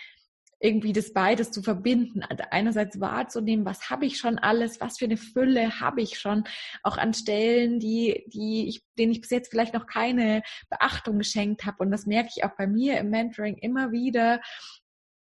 irgendwie 0.60 0.92
das 0.92 1.12
beides 1.12 1.50
zu 1.50 1.62
verbinden. 1.62 2.22
Also 2.22 2.44
einerseits 2.50 3.00
wahrzunehmen, 3.00 3.64
was 3.64 3.90
habe 3.90 4.06
ich 4.06 4.18
schon 4.18 4.38
alles, 4.38 4.80
was 4.80 4.98
für 4.98 5.04
eine 5.04 5.16
Fülle 5.16 5.80
habe 5.80 6.02
ich 6.02 6.18
schon, 6.18 6.44
auch 6.82 6.96
an 6.96 7.14
Stellen, 7.14 7.78
die, 7.78 8.24
die 8.26 8.68
ich, 8.68 8.82
denen 8.98 9.12
ich 9.12 9.20
bis 9.20 9.30
jetzt 9.30 9.50
vielleicht 9.50 9.74
noch 9.74 9.86
keine 9.86 10.42
Beachtung 10.68 11.18
geschenkt 11.18 11.64
habe. 11.64 11.82
Und 11.82 11.90
das 11.90 12.06
merke 12.06 12.30
ich 12.34 12.44
auch 12.44 12.56
bei 12.56 12.66
mir 12.66 12.98
im 12.98 13.10
Mentoring 13.10 13.56
immer 13.58 13.92
wieder, 13.92 14.40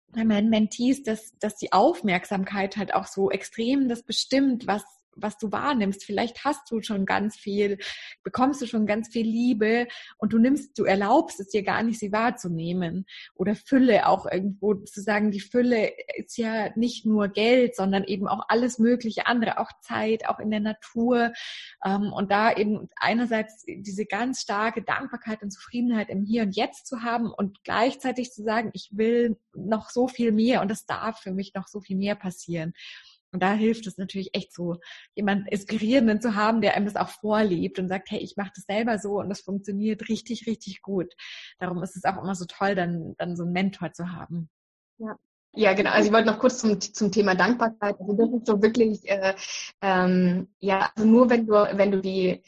bei 0.08 0.24
meinen 0.24 0.48
Mentees, 0.48 1.02
dass, 1.02 1.36
dass 1.38 1.56
die 1.56 1.72
Aufmerksamkeit 1.72 2.76
halt 2.76 2.94
auch 2.94 3.06
so 3.06 3.30
extrem 3.30 3.88
das 3.88 4.02
bestimmt, 4.02 4.66
was 4.66 4.82
was 5.16 5.38
du 5.38 5.50
wahrnimmst. 5.50 6.04
Vielleicht 6.04 6.44
hast 6.44 6.70
du 6.70 6.80
schon 6.82 7.06
ganz 7.06 7.36
viel, 7.36 7.78
bekommst 8.22 8.62
du 8.62 8.66
schon 8.66 8.86
ganz 8.86 9.08
viel 9.08 9.26
Liebe 9.26 9.88
und 10.18 10.32
du 10.32 10.38
nimmst, 10.38 10.78
du 10.78 10.84
erlaubst 10.84 11.40
es 11.40 11.48
dir 11.48 11.62
gar 11.62 11.82
nicht, 11.82 11.98
sie 11.98 12.12
wahrzunehmen. 12.12 13.06
Oder 13.34 13.54
Fülle 13.54 14.06
auch 14.08 14.26
irgendwo 14.30 14.74
zu 14.74 15.00
sagen, 15.00 15.30
die 15.30 15.40
Fülle 15.40 15.92
ist 16.16 16.36
ja 16.36 16.70
nicht 16.76 17.06
nur 17.06 17.28
Geld, 17.28 17.74
sondern 17.76 18.04
eben 18.04 18.28
auch 18.28 18.44
alles 18.48 18.78
mögliche 18.78 19.26
andere, 19.26 19.58
auch 19.58 19.70
Zeit, 19.80 20.28
auch 20.28 20.38
in 20.38 20.50
der 20.50 20.60
Natur. 20.60 21.32
Ähm, 21.84 22.12
und 22.12 22.30
da 22.30 22.52
eben 22.52 22.88
einerseits 22.96 23.64
diese 23.66 24.06
ganz 24.06 24.42
starke 24.42 24.82
Dankbarkeit 24.82 25.42
und 25.42 25.50
Zufriedenheit 25.50 26.10
im 26.10 26.22
Hier 26.22 26.42
und 26.42 26.54
Jetzt 26.54 26.86
zu 26.86 27.02
haben 27.02 27.32
und 27.32 27.64
gleichzeitig 27.64 28.32
zu 28.32 28.42
sagen, 28.42 28.70
ich 28.74 28.90
will 28.92 29.38
noch 29.54 29.90
so 29.90 30.08
viel 30.08 30.32
mehr 30.32 30.60
und 30.60 30.70
es 30.70 30.86
darf 30.86 31.20
für 31.20 31.32
mich 31.32 31.54
noch 31.54 31.68
so 31.68 31.80
viel 31.80 31.96
mehr 31.96 32.14
passieren. 32.14 32.74
Und 33.32 33.42
da 33.42 33.52
hilft 33.52 33.86
es 33.86 33.98
natürlich 33.98 34.30
echt 34.34 34.52
so, 34.52 34.76
jemand 35.14 35.48
Inspirierenden 35.50 36.20
zu 36.20 36.34
haben, 36.34 36.60
der 36.60 36.74
einem 36.74 36.86
das 36.86 36.96
auch 36.96 37.08
vorlebt 37.08 37.78
und 37.78 37.88
sagt, 37.88 38.10
hey, 38.10 38.20
ich 38.20 38.36
mache 38.36 38.52
das 38.54 38.64
selber 38.64 38.98
so 38.98 39.18
und 39.18 39.28
das 39.28 39.40
funktioniert 39.40 40.08
richtig, 40.08 40.46
richtig 40.46 40.82
gut. 40.82 41.12
Darum 41.58 41.82
ist 41.82 41.96
es 41.96 42.04
auch 42.04 42.22
immer 42.22 42.34
so 42.34 42.44
toll, 42.46 42.74
dann, 42.74 43.14
dann 43.18 43.36
so 43.36 43.44
einen 43.44 43.52
Mentor 43.52 43.92
zu 43.92 44.12
haben. 44.12 44.48
Ja. 44.98 45.16
Ja, 45.58 45.72
genau. 45.72 45.90
Also 45.90 46.08
ich 46.08 46.12
wollte 46.12 46.30
noch 46.30 46.38
kurz 46.38 46.58
zum, 46.58 46.78
zum 46.80 47.10
Thema 47.10 47.34
Dankbarkeit. 47.34 47.98
Also 47.98 48.12
das 48.12 48.28
ist 48.28 48.46
so 48.46 48.60
wirklich, 48.60 49.08
äh, 49.08 49.34
ähm, 49.80 50.48
ja, 50.58 50.90
also 50.94 51.08
nur 51.08 51.30
wenn 51.30 51.46
du, 51.46 51.52
wenn 51.54 51.90
du 51.92 52.02
die, 52.02 52.42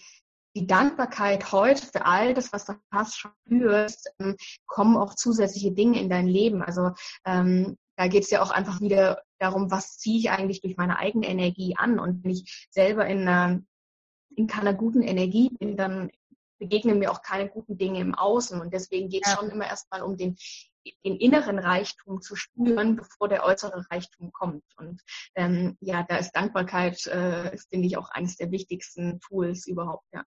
die 0.55 0.67
Dankbarkeit 0.67 1.51
heute 1.51 1.87
für 1.87 2.05
all 2.05 2.35
das, 2.35 2.53
was 2.53 2.67
du 2.67 2.75
hast, 2.93 3.17
spürst, 3.19 4.13
ähm, 4.19 4.37
kommen 4.67 4.99
auch 4.99 5.15
zusätzliche 5.15 5.73
Dinge 5.73 5.99
in 6.01 6.11
dein 6.11 6.27
Leben. 6.27 6.63
Also 6.63 6.91
ähm, 7.25 7.79
da 7.97 8.09
geht 8.09 8.25
es 8.25 8.31
ja 8.31 8.43
auch 8.43 8.51
einfach 8.51 8.81
wieder 8.83 9.23
darum, 9.39 9.71
was 9.71 9.99
ziehe 9.99 10.19
ich 10.19 10.31
eigentlich 10.31 10.61
durch 10.61 10.77
meine 10.77 10.99
eigene 10.99 11.27
Energie 11.27 11.77
an. 11.77 11.99
Und 11.99 12.25
wenn 12.25 12.31
ich 12.31 12.69
selber 12.71 13.07
in, 13.07 13.27
einer, 13.27 13.63
in 14.37 14.47
keiner 14.47 14.75
guten 14.75 15.03
Energie 15.03 15.51
bin, 15.59 15.77
dann 15.77 16.11
begegnen 16.59 16.99
mir 16.99 17.11
auch 17.11 17.23
keine 17.23 17.49
guten 17.49 17.79
Dinge 17.79 18.01
im 18.01 18.15
Außen. 18.15 18.61
Und 18.61 18.73
deswegen 18.73 19.09
geht 19.09 19.25
es 19.25 19.33
ja. 19.33 19.39
schon 19.39 19.51
immer 19.51 19.67
erstmal 19.67 20.03
um 20.03 20.17
den, 20.17 20.37
den 21.05 21.17
inneren 21.17 21.59
Reichtum 21.59 22.21
zu 22.21 22.37
spüren, 22.37 22.97
bevor 22.97 23.29
der 23.29 23.45
äußere 23.45 23.87
Reichtum 23.91 24.33
kommt. 24.33 24.65
Und 24.77 25.03
ähm, 25.35 25.77
ja, 25.81 26.03
da 26.03 26.17
ist 26.17 26.33
Dankbarkeit, 26.33 27.07
äh, 27.07 27.57
finde 27.71 27.87
ich, 27.87 27.97
auch 27.97 28.11
eines 28.11 28.37
der 28.37 28.51
wichtigsten 28.51 29.21
Tools 29.21 29.67
überhaupt, 29.67 30.07
ja. 30.13 30.25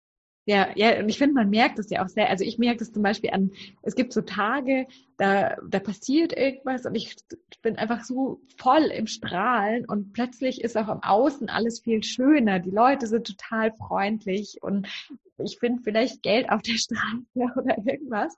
Ja, 0.48 0.70
ja, 0.76 0.98
und 0.98 1.10
ich 1.10 1.18
finde, 1.18 1.34
man 1.34 1.50
merkt 1.50 1.78
es 1.78 1.90
ja 1.90 2.02
auch 2.02 2.08
sehr. 2.08 2.30
Also 2.30 2.42
ich 2.42 2.56
merke 2.56 2.78
das 2.78 2.90
zum 2.90 3.02
Beispiel 3.02 3.28
an, 3.34 3.50
es 3.82 3.94
gibt 3.94 4.14
so 4.14 4.22
Tage, 4.22 4.86
da, 5.18 5.56
da 5.68 5.78
passiert 5.78 6.32
irgendwas 6.34 6.86
und 6.86 6.94
ich 6.94 7.16
bin 7.60 7.76
einfach 7.76 8.02
so 8.02 8.40
voll 8.56 8.84
im 8.84 9.06
Strahlen 9.06 9.84
und 9.84 10.14
plötzlich 10.14 10.62
ist 10.62 10.78
auch 10.78 10.88
im 10.88 11.02
Außen 11.02 11.50
alles 11.50 11.80
viel 11.80 12.02
schöner. 12.02 12.60
Die 12.60 12.70
Leute 12.70 13.06
sind 13.06 13.26
total 13.26 13.74
freundlich 13.74 14.56
und 14.62 14.88
ich 15.36 15.58
finde 15.58 15.82
vielleicht 15.82 16.22
Geld 16.22 16.48
auf 16.48 16.62
der 16.62 16.78
Straße 16.78 17.26
oder 17.34 17.76
irgendwas. 17.84 18.34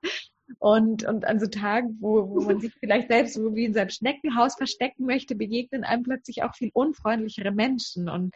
Und, 0.58 1.04
und 1.04 1.24
an 1.24 1.38
so 1.38 1.46
Tagen, 1.46 1.96
wo, 2.00 2.28
wo 2.28 2.40
man 2.40 2.58
sich 2.58 2.72
vielleicht 2.80 3.06
selbst 3.06 3.34
so 3.34 3.54
wie 3.54 3.66
in 3.66 3.72
seinem 3.72 3.90
Schneckenhaus 3.90 4.56
verstecken 4.56 5.06
möchte, 5.06 5.36
begegnen 5.36 5.84
einem 5.84 6.02
plötzlich 6.02 6.42
auch 6.42 6.56
viel 6.56 6.70
unfreundlichere 6.72 7.52
Menschen. 7.52 8.08
Und 8.08 8.34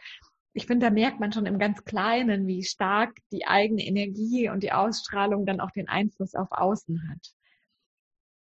ich 0.55 0.67
finde, 0.67 0.85
da 0.85 0.89
merkt 0.89 1.19
man 1.19 1.33
schon 1.33 1.45
im 1.45 1.59
ganz 1.59 1.83
Kleinen, 1.83 2.47
wie 2.47 2.63
stark 2.63 3.17
die 3.31 3.45
eigene 3.45 3.85
Energie 3.85 4.49
und 4.49 4.63
die 4.63 4.71
Ausstrahlung 4.71 5.45
dann 5.45 5.59
auch 5.59 5.71
den 5.71 5.89
Einfluss 5.89 6.33
auf 6.33 6.47
Außen 6.51 7.09
hat. 7.09 7.33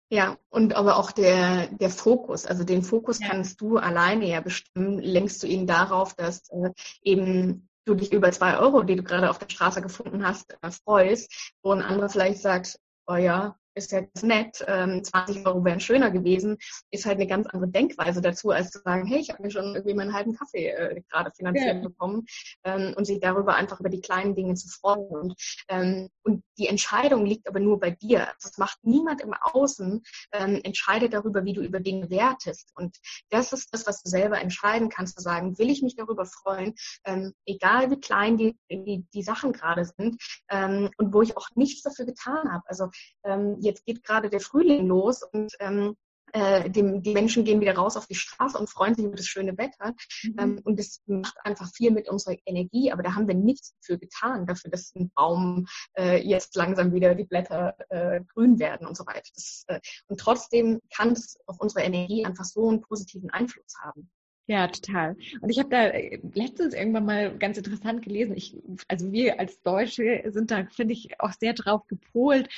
Ja, 0.08 0.38
und 0.48 0.76
aber 0.76 0.98
auch 0.98 1.10
der, 1.10 1.66
der 1.66 1.90
Fokus, 1.90 2.46
also 2.46 2.62
den 2.62 2.82
Fokus 2.82 3.18
ja. 3.18 3.28
kannst 3.28 3.60
du 3.60 3.78
alleine 3.78 4.28
ja 4.28 4.40
bestimmen. 4.40 5.00
Lenkst 5.00 5.42
du 5.42 5.48
ihn 5.48 5.66
darauf, 5.66 6.14
dass 6.14 6.48
äh, 6.50 6.70
eben 7.02 7.68
du 7.86 7.94
dich 7.96 8.12
über 8.12 8.30
zwei 8.30 8.56
Euro, 8.56 8.84
die 8.84 8.94
du 8.94 9.02
gerade 9.02 9.28
auf 9.28 9.40
der 9.40 9.50
Straße 9.50 9.82
gefunden 9.82 10.24
hast, 10.24 10.56
äh, 10.62 10.70
freust, 10.70 11.56
wo 11.64 11.72
ein 11.72 11.82
anderer 11.82 12.08
vielleicht 12.08 12.40
sagt, 12.40 12.78
oh 13.08 13.16
ja, 13.16 13.58
ist 13.76 13.92
ja 13.92 14.00
ganz 14.00 14.22
nett, 14.22 14.64
ähm, 14.66 15.04
20 15.04 15.46
Euro 15.46 15.64
wären 15.64 15.80
schöner 15.80 16.10
gewesen, 16.10 16.56
ist 16.90 17.06
halt 17.06 17.18
eine 17.18 17.26
ganz 17.26 17.46
andere 17.46 17.70
Denkweise 17.70 18.20
dazu, 18.20 18.50
als 18.50 18.70
zu 18.70 18.80
sagen, 18.80 19.06
hey, 19.06 19.18
ich 19.18 19.30
habe 19.30 19.42
mir 19.42 19.50
schon 19.50 19.74
irgendwie 19.74 19.94
meinen 19.94 20.14
halben 20.14 20.34
Kaffee 20.34 20.68
äh, 20.68 21.02
gerade 21.10 21.30
finanziert 21.36 21.76
ja. 21.76 21.82
bekommen 21.82 22.26
ähm, 22.64 22.94
und 22.96 23.04
sich 23.04 23.20
darüber 23.20 23.54
einfach 23.54 23.78
über 23.80 23.90
die 23.90 24.00
kleinen 24.00 24.34
Dinge 24.34 24.54
zu 24.54 24.68
freuen. 24.68 25.06
Und, 25.06 25.34
ähm, 25.68 26.08
und 26.22 26.42
die 26.58 26.68
Entscheidung 26.68 27.26
liegt 27.26 27.48
aber 27.48 27.60
nur 27.60 27.78
bei 27.78 27.90
dir. 27.90 28.28
Das 28.42 28.58
macht 28.58 28.78
niemand 28.82 29.20
im 29.20 29.34
Außen, 29.34 30.02
ähm, 30.32 30.60
entscheidet 30.64 31.12
darüber, 31.12 31.44
wie 31.44 31.52
du 31.52 31.62
über 31.62 31.80
Dinge 31.80 32.10
wertest. 32.10 32.72
Und 32.74 32.96
das 33.30 33.52
ist 33.52 33.72
das, 33.72 33.86
was 33.86 34.02
du 34.02 34.08
selber 34.08 34.40
entscheiden 34.40 34.88
kannst, 34.88 35.16
zu 35.16 35.22
sagen, 35.22 35.58
will 35.58 35.70
ich 35.70 35.82
mich 35.82 35.96
darüber 35.96 36.24
freuen, 36.24 36.74
ähm, 37.04 37.32
egal 37.46 37.90
wie 37.90 38.00
klein 38.00 38.36
die, 38.36 38.56
die, 38.70 39.04
die 39.12 39.22
Sachen 39.22 39.52
gerade 39.52 39.84
sind 39.84 40.20
ähm, 40.48 40.90
und 40.96 41.12
wo 41.12 41.22
ich 41.22 41.36
auch 41.36 41.48
nichts 41.54 41.82
dafür 41.82 42.06
getan 42.06 42.52
habe. 42.52 42.64
Also 42.66 42.90
ähm, 43.24 43.56
jetzt 43.60 43.84
geht 43.84 44.02
gerade 44.02 44.30
der 44.30 44.40
Frühling 44.40 44.86
los 44.86 45.22
und 45.22 45.54
ähm, 45.60 45.96
äh, 46.32 46.68
die, 46.70 47.00
die 47.00 47.12
Menschen 47.12 47.44
gehen 47.44 47.60
wieder 47.60 47.76
raus 47.76 47.96
auf 47.96 48.06
die 48.06 48.14
Straße 48.14 48.58
und 48.58 48.68
freuen 48.68 48.94
sich 48.94 49.04
über 49.04 49.16
das 49.16 49.26
schöne 49.26 49.56
Wetter. 49.58 49.94
Mhm. 50.22 50.36
Ähm, 50.38 50.60
und 50.64 50.78
das 50.78 51.00
macht 51.06 51.36
einfach 51.44 51.70
viel 51.72 51.90
mit 51.90 52.08
unserer 52.08 52.36
Energie, 52.44 52.92
aber 52.92 53.02
da 53.02 53.14
haben 53.14 53.28
wir 53.28 53.34
nichts 53.34 53.74
dafür 53.80 53.98
getan, 53.98 54.46
dafür, 54.46 54.70
dass 54.70 54.94
ein 54.94 55.10
Baum 55.14 55.66
äh, 55.96 56.22
jetzt 56.22 56.56
langsam 56.56 56.92
wieder 56.92 57.14
die 57.14 57.24
Blätter 57.24 57.74
äh, 57.90 58.20
grün 58.34 58.58
werden 58.58 58.86
und 58.86 58.96
so 58.96 59.06
weiter. 59.06 59.30
Das, 59.34 59.64
äh, 59.68 59.80
und 60.08 60.20
trotzdem 60.20 60.80
kann 60.94 61.12
es 61.12 61.38
auf 61.46 61.60
unsere 61.60 61.84
Energie 61.84 62.24
einfach 62.24 62.44
so 62.44 62.68
einen 62.68 62.80
positiven 62.80 63.30
Einfluss 63.30 63.74
haben. 63.80 64.10
Ja, 64.48 64.68
total. 64.68 65.16
Und 65.40 65.50
ich 65.50 65.59
habe 65.59 65.70
da 65.70 65.87
äh, 65.88 66.20
letztens 66.35 66.72
irgendwann 66.72 67.04
mal 67.04 67.37
ganz 67.37 67.59
interessant 67.59 68.02
gelesen. 68.02 68.37
Ich, 68.37 68.56
also 68.87 69.11
wir 69.11 69.40
als 69.40 69.61
Deutsche 69.62 70.22
sind 70.26 70.52
da, 70.52 70.66
finde 70.66 70.94
ich, 70.94 71.20
auch 71.20 71.32
sehr 71.32 71.52
drauf 71.52 71.85
gepolt. 71.88 72.48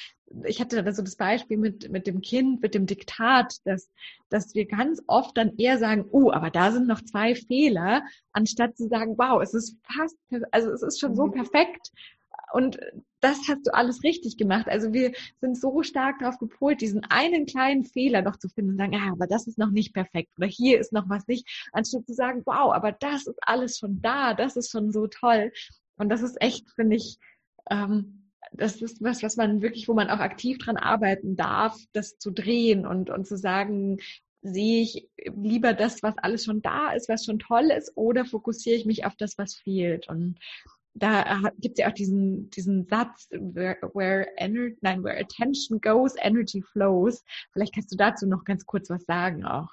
Ich 0.44 0.60
hatte 0.60 0.82
da 0.82 0.92
so 0.92 1.00
das 1.00 1.16
Beispiel 1.16 1.56
mit, 1.56 1.90
mit 1.90 2.06
dem 2.06 2.20
Kind, 2.20 2.60
mit 2.60 2.74
dem 2.74 2.84
Diktat, 2.84 3.56
dass, 3.64 3.90
dass 4.28 4.54
wir 4.54 4.66
ganz 4.66 5.02
oft 5.06 5.34
dann 5.38 5.56
eher 5.56 5.78
sagen, 5.78 6.04
oh, 6.10 6.30
aber 6.30 6.50
da 6.50 6.72
sind 6.72 6.86
noch 6.86 7.00
zwei 7.00 7.34
Fehler, 7.34 8.02
anstatt 8.32 8.76
zu 8.76 8.88
sagen, 8.88 9.16
wow, 9.16 9.40
es 9.42 9.54
ist 9.54 9.78
fast, 9.82 10.18
also 10.50 10.70
es 10.70 10.82
ist 10.82 11.00
schon 11.00 11.16
so 11.16 11.26
mhm. 11.26 11.32
perfekt. 11.32 11.90
Und 12.52 12.78
das 13.20 13.38
hast 13.48 13.66
du 13.66 13.74
alles 13.74 14.02
richtig 14.02 14.36
gemacht. 14.36 14.68
Also 14.68 14.92
wir 14.92 15.12
sind 15.40 15.58
so 15.58 15.82
stark 15.82 16.18
darauf 16.20 16.38
gepolt, 16.38 16.80
diesen 16.80 17.04
einen 17.04 17.46
kleinen 17.46 17.84
Fehler 17.84 18.22
noch 18.22 18.36
zu 18.36 18.48
finden 18.48 18.72
und 18.72 18.78
sagen, 18.78 18.92
ja, 18.92 19.12
aber 19.12 19.26
das 19.26 19.46
ist 19.46 19.58
noch 19.58 19.70
nicht 19.70 19.92
perfekt 19.92 20.30
oder 20.38 20.46
hier 20.46 20.78
ist 20.78 20.92
noch 20.92 21.08
was 21.08 21.26
nicht, 21.26 21.48
anstatt 21.72 22.06
zu 22.06 22.14
sagen, 22.14 22.42
wow, 22.44 22.72
aber 22.72 22.92
das 22.92 23.26
ist 23.26 23.38
alles 23.42 23.78
schon 23.78 24.00
da, 24.00 24.34
das 24.34 24.56
ist 24.56 24.70
schon 24.70 24.92
so 24.92 25.06
toll. 25.06 25.52
Und 25.96 26.10
das 26.10 26.22
ist 26.22 26.40
echt, 26.40 26.70
finde 26.70 26.96
ich, 26.96 27.18
ähm, 27.70 28.30
das 28.52 28.80
ist 28.80 29.02
was, 29.02 29.22
was 29.22 29.36
man 29.36 29.62
wirklich, 29.62 29.88
wo 29.88 29.94
man 29.94 30.10
auch 30.10 30.20
aktiv 30.20 30.58
dran 30.58 30.76
arbeiten 30.76 31.36
darf, 31.36 31.76
das 31.92 32.18
zu 32.18 32.30
drehen 32.30 32.86
und, 32.86 33.10
und 33.10 33.26
zu 33.26 33.36
sagen, 33.36 33.98
sehe 34.42 34.82
ich 34.82 35.08
lieber 35.34 35.74
das, 35.74 36.02
was 36.02 36.16
alles 36.18 36.44
schon 36.44 36.62
da 36.62 36.92
ist, 36.92 37.08
was 37.08 37.24
schon 37.24 37.38
toll 37.38 37.70
ist, 37.76 37.92
oder 37.96 38.24
fokussiere 38.24 38.76
ich 38.76 38.86
mich 38.86 39.04
auf 39.04 39.16
das, 39.16 39.36
was 39.36 39.54
fehlt? 39.54 40.08
Und 40.08 40.38
da 40.94 41.42
gibt 41.58 41.78
es 41.78 41.82
ja 41.82 41.88
auch 41.88 41.94
diesen, 41.94 42.50
diesen 42.50 42.86
Satz, 42.86 43.28
where, 43.30 43.76
where, 43.94 44.26
nein, 44.80 45.02
where 45.04 45.18
attention 45.18 45.80
goes, 45.80 46.14
energy 46.18 46.62
flows. 46.62 47.22
Vielleicht 47.52 47.74
kannst 47.74 47.92
du 47.92 47.96
dazu 47.96 48.26
noch 48.26 48.44
ganz 48.44 48.66
kurz 48.66 48.90
was 48.90 49.04
sagen 49.04 49.44
auch. 49.44 49.70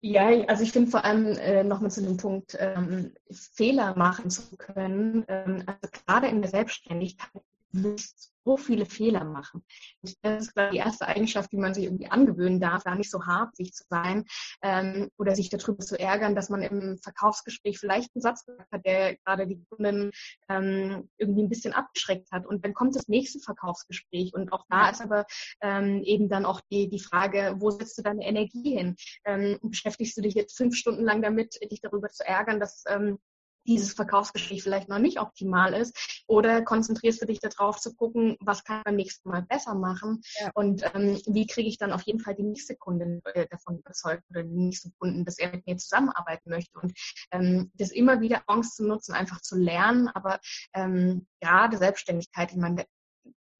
Ja, 0.00 0.28
also 0.46 0.62
ich 0.62 0.70
finde 0.70 0.90
vor 0.90 1.04
allem 1.04 1.26
äh, 1.38 1.64
nochmal 1.64 1.90
zu 1.90 2.02
dem 2.02 2.16
Punkt, 2.16 2.56
ähm, 2.60 3.12
Fehler 3.30 3.96
machen 3.96 4.30
zu 4.30 4.56
können. 4.56 5.24
Ähm, 5.26 5.64
also 5.66 5.88
gerade 6.06 6.28
in 6.28 6.40
der 6.40 6.50
Selbstständigkeit 6.50 7.42
wirst 7.72 8.32
so 8.48 8.56
viele 8.56 8.86
Fehler 8.86 9.24
machen. 9.24 9.62
Und 10.00 10.14
das 10.22 10.46
ist 10.46 10.56
die 10.72 10.78
erste 10.78 11.06
Eigenschaft, 11.06 11.52
die 11.52 11.58
man 11.58 11.74
sich 11.74 11.84
irgendwie 11.84 12.10
angewöhnen 12.10 12.60
darf, 12.60 12.82
da 12.82 12.94
nicht 12.94 13.10
so 13.10 13.26
hart 13.26 13.54
sich 13.54 13.74
zu 13.74 13.84
sein 13.90 14.24
ähm, 14.62 15.10
oder 15.18 15.36
sich 15.36 15.50
darüber 15.50 15.84
zu 15.84 15.98
ärgern, 16.00 16.34
dass 16.34 16.48
man 16.48 16.62
im 16.62 16.96
Verkaufsgespräch 16.96 17.78
vielleicht 17.78 18.08
einen 18.14 18.22
Satz 18.22 18.46
gesagt 18.46 18.72
hat, 18.72 18.86
der 18.86 19.16
gerade 19.16 19.46
die 19.46 19.62
Kunden 19.68 20.10
ähm, 20.48 21.10
irgendwie 21.18 21.42
ein 21.42 21.50
bisschen 21.50 21.74
abgeschreckt 21.74 22.32
hat. 22.32 22.46
Und 22.46 22.64
dann 22.64 22.72
kommt 22.72 22.96
das 22.96 23.06
nächste 23.06 23.38
Verkaufsgespräch 23.40 24.32
und 24.32 24.50
auch 24.50 24.64
da 24.70 24.88
ist 24.88 25.02
aber 25.02 25.26
ähm, 25.60 26.02
eben 26.04 26.30
dann 26.30 26.46
auch 26.46 26.62
die, 26.70 26.88
die 26.88 27.00
Frage, 27.00 27.56
wo 27.58 27.70
setzt 27.70 27.98
du 27.98 28.02
deine 28.02 28.24
Energie 28.24 28.78
hin? 28.78 28.96
Ähm, 29.26 29.58
beschäftigst 29.62 30.16
du 30.16 30.22
dich 30.22 30.32
jetzt 30.32 30.56
fünf 30.56 30.74
Stunden 30.74 31.04
lang 31.04 31.20
damit, 31.20 31.58
dich 31.70 31.82
darüber 31.82 32.08
zu 32.08 32.26
ärgern, 32.26 32.60
dass 32.60 32.84
ähm, 32.88 33.18
dieses 33.66 33.92
Verkaufsgespräch 33.92 34.62
vielleicht 34.62 34.88
noch 34.88 34.98
nicht 34.98 35.20
optimal 35.20 35.74
ist? 35.74 36.24
Oder 36.26 36.62
konzentrierst 36.62 37.22
du 37.22 37.26
dich 37.26 37.40
darauf 37.40 37.78
zu 37.78 37.94
gucken, 37.94 38.36
was 38.40 38.64
kann 38.64 38.78
ich 38.78 38.84
beim 38.84 38.96
nächsten 38.96 39.28
Mal 39.28 39.42
besser 39.42 39.74
machen? 39.74 40.22
Ja. 40.40 40.50
Und 40.54 40.82
ähm, 40.94 41.20
wie 41.26 41.46
kriege 41.46 41.68
ich 41.68 41.78
dann 41.78 41.92
auf 41.92 42.02
jeden 42.02 42.20
Fall 42.20 42.34
die 42.34 42.42
nächste 42.42 42.76
Kundin 42.76 43.20
äh, 43.34 43.46
davon 43.48 43.78
überzeugt 43.78 44.24
oder 44.30 44.42
den 44.42 44.68
nächsten 44.68 44.92
Kunden, 44.98 45.24
dass 45.24 45.38
er 45.38 45.50
mit 45.50 45.66
mir 45.66 45.76
zusammenarbeiten 45.76 46.50
möchte? 46.50 46.78
Und 46.78 46.92
ähm, 47.32 47.70
das 47.74 47.90
immer 47.90 48.20
wieder 48.20 48.42
Chance 48.48 48.76
zu 48.76 48.86
nutzen, 48.86 49.14
einfach 49.14 49.40
zu 49.40 49.56
lernen. 49.56 50.08
Aber 50.08 50.40
ähm, 50.74 51.26
gerade 51.40 51.76
Selbstständigkeit, 51.78 52.52
ich 52.52 52.58
meine, 52.58 52.84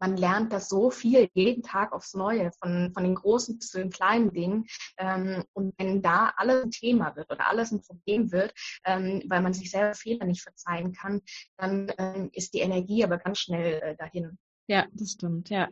man 0.00 0.16
lernt 0.16 0.52
das 0.52 0.68
so 0.68 0.90
viel 0.90 1.28
jeden 1.34 1.62
Tag 1.62 1.92
aufs 1.92 2.14
Neue, 2.14 2.50
von, 2.61 2.92
von 2.92 3.02
den 3.02 3.14
großen 3.14 3.58
bis 3.58 3.70
zu 3.70 3.78
den 3.78 3.90
kleinen 3.90 4.32
Dingen. 4.32 4.66
Ähm, 4.98 5.44
und 5.52 5.74
wenn 5.78 6.02
da 6.02 6.32
alles 6.37 6.64
ein 6.64 6.70
Thema 6.70 7.16
wird 7.16 7.30
oder 7.30 7.48
alles 7.48 7.72
ein 7.72 7.82
Problem 7.82 8.32
wird, 8.32 8.52
ähm, 8.84 9.22
weil 9.28 9.42
man 9.42 9.54
sich 9.54 9.70
selber 9.70 9.94
Fehler 9.94 10.26
nicht 10.26 10.42
verzeihen 10.42 10.92
kann, 10.92 11.20
dann 11.56 11.92
ähm, 11.98 12.30
ist 12.32 12.54
die 12.54 12.61
Energie 12.61 13.04
aber 13.04 13.18
ganz 13.18 13.38
schnell 13.38 13.80
äh, 13.82 13.96
dahin. 13.96 14.38
Ja, 14.68 14.87
das 14.92 15.12
stimmt, 15.12 15.50
ja. 15.50 15.68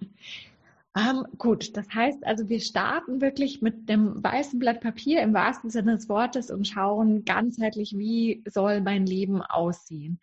Ähm, 0.96 1.26
gut, 1.36 1.76
das 1.76 1.86
heißt 1.90 2.24
also, 2.24 2.48
wir 2.48 2.60
starten 2.60 3.20
wirklich 3.20 3.60
mit 3.60 3.86
dem 3.88 4.22
weißen 4.24 4.58
Blatt 4.58 4.80
Papier 4.80 5.20
im 5.20 5.34
wahrsten 5.34 5.68
Sinne 5.68 5.94
des 5.96 6.08
Wortes 6.08 6.50
und 6.50 6.66
schauen 6.66 7.26
ganzheitlich, 7.26 7.98
wie 7.98 8.42
soll 8.48 8.80
mein 8.80 9.04
Leben 9.04 9.42
aussehen 9.42 10.18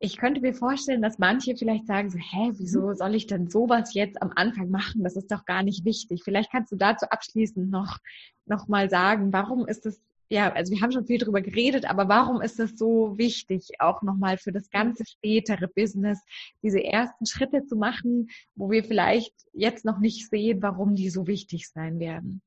ich 0.00 0.16
könnte 0.16 0.40
mir 0.40 0.54
vorstellen, 0.54 1.02
dass 1.02 1.18
manche 1.18 1.56
vielleicht 1.56 1.86
sagen 1.86 2.10
so, 2.10 2.18
hä, 2.18 2.52
wieso 2.54 2.88
mhm. 2.88 2.94
soll 2.94 3.14
ich 3.14 3.26
denn 3.26 3.50
sowas 3.50 3.94
jetzt 3.94 4.22
am 4.22 4.32
Anfang 4.34 4.70
machen? 4.70 5.02
Das 5.02 5.16
ist 5.16 5.30
doch 5.30 5.44
gar 5.44 5.62
nicht 5.62 5.84
wichtig. 5.84 6.22
Vielleicht 6.22 6.52
kannst 6.52 6.70
du 6.72 6.76
dazu 6.76 7.06
abschließend 7.06 7.70
noch, 7.70 7.98
noch 8.46 8.68
mal 8.68 8.88
sagen, 8.90 9.32
warum 9.32 9.66
ist 9.66 9.86
es, 9.86 10.00
ja, 10.30 10.52
also 10.52 10.72
wir 10.72 10.80
haben 10.82 10.92
schon 10.92 11.06
viel 11.06 11.18
drüber 11.18 11.40
geredet, 11.40 11.88
aber 11.88 12.08
warum 12.08 12.40
ist 12.40 12.60
es 12.60 12.78
so 12.78 13.16
wichtig, 13.18 13.70
auch 13.80 14.02
nochmal 14.02 14.38
für 14.38 14.52
das 14.52 14.70
ganze 14.70 15.04
spätere 15.06 15.66
Business, 15.68 16.22
diese 16.62 16.82
ersten 16.84 17.26
Schritte 17.26 17.64
zu 17.64 17.76
machen, 17.76 18.28
wo 18.54 18.70
wir 18.70 18.84
vielleicht 18.84 19.34
jetzt 19.52 19.84
noch 19.84 19.98
nicht 19.98 20.28
sehen, 20.28 20.62
warum 20.62 20.94
die 20.94 21.10
so 21.10 21.26
wichtig 21.26 21.68
sein 21.68 21.98
werden? 21.98 22.42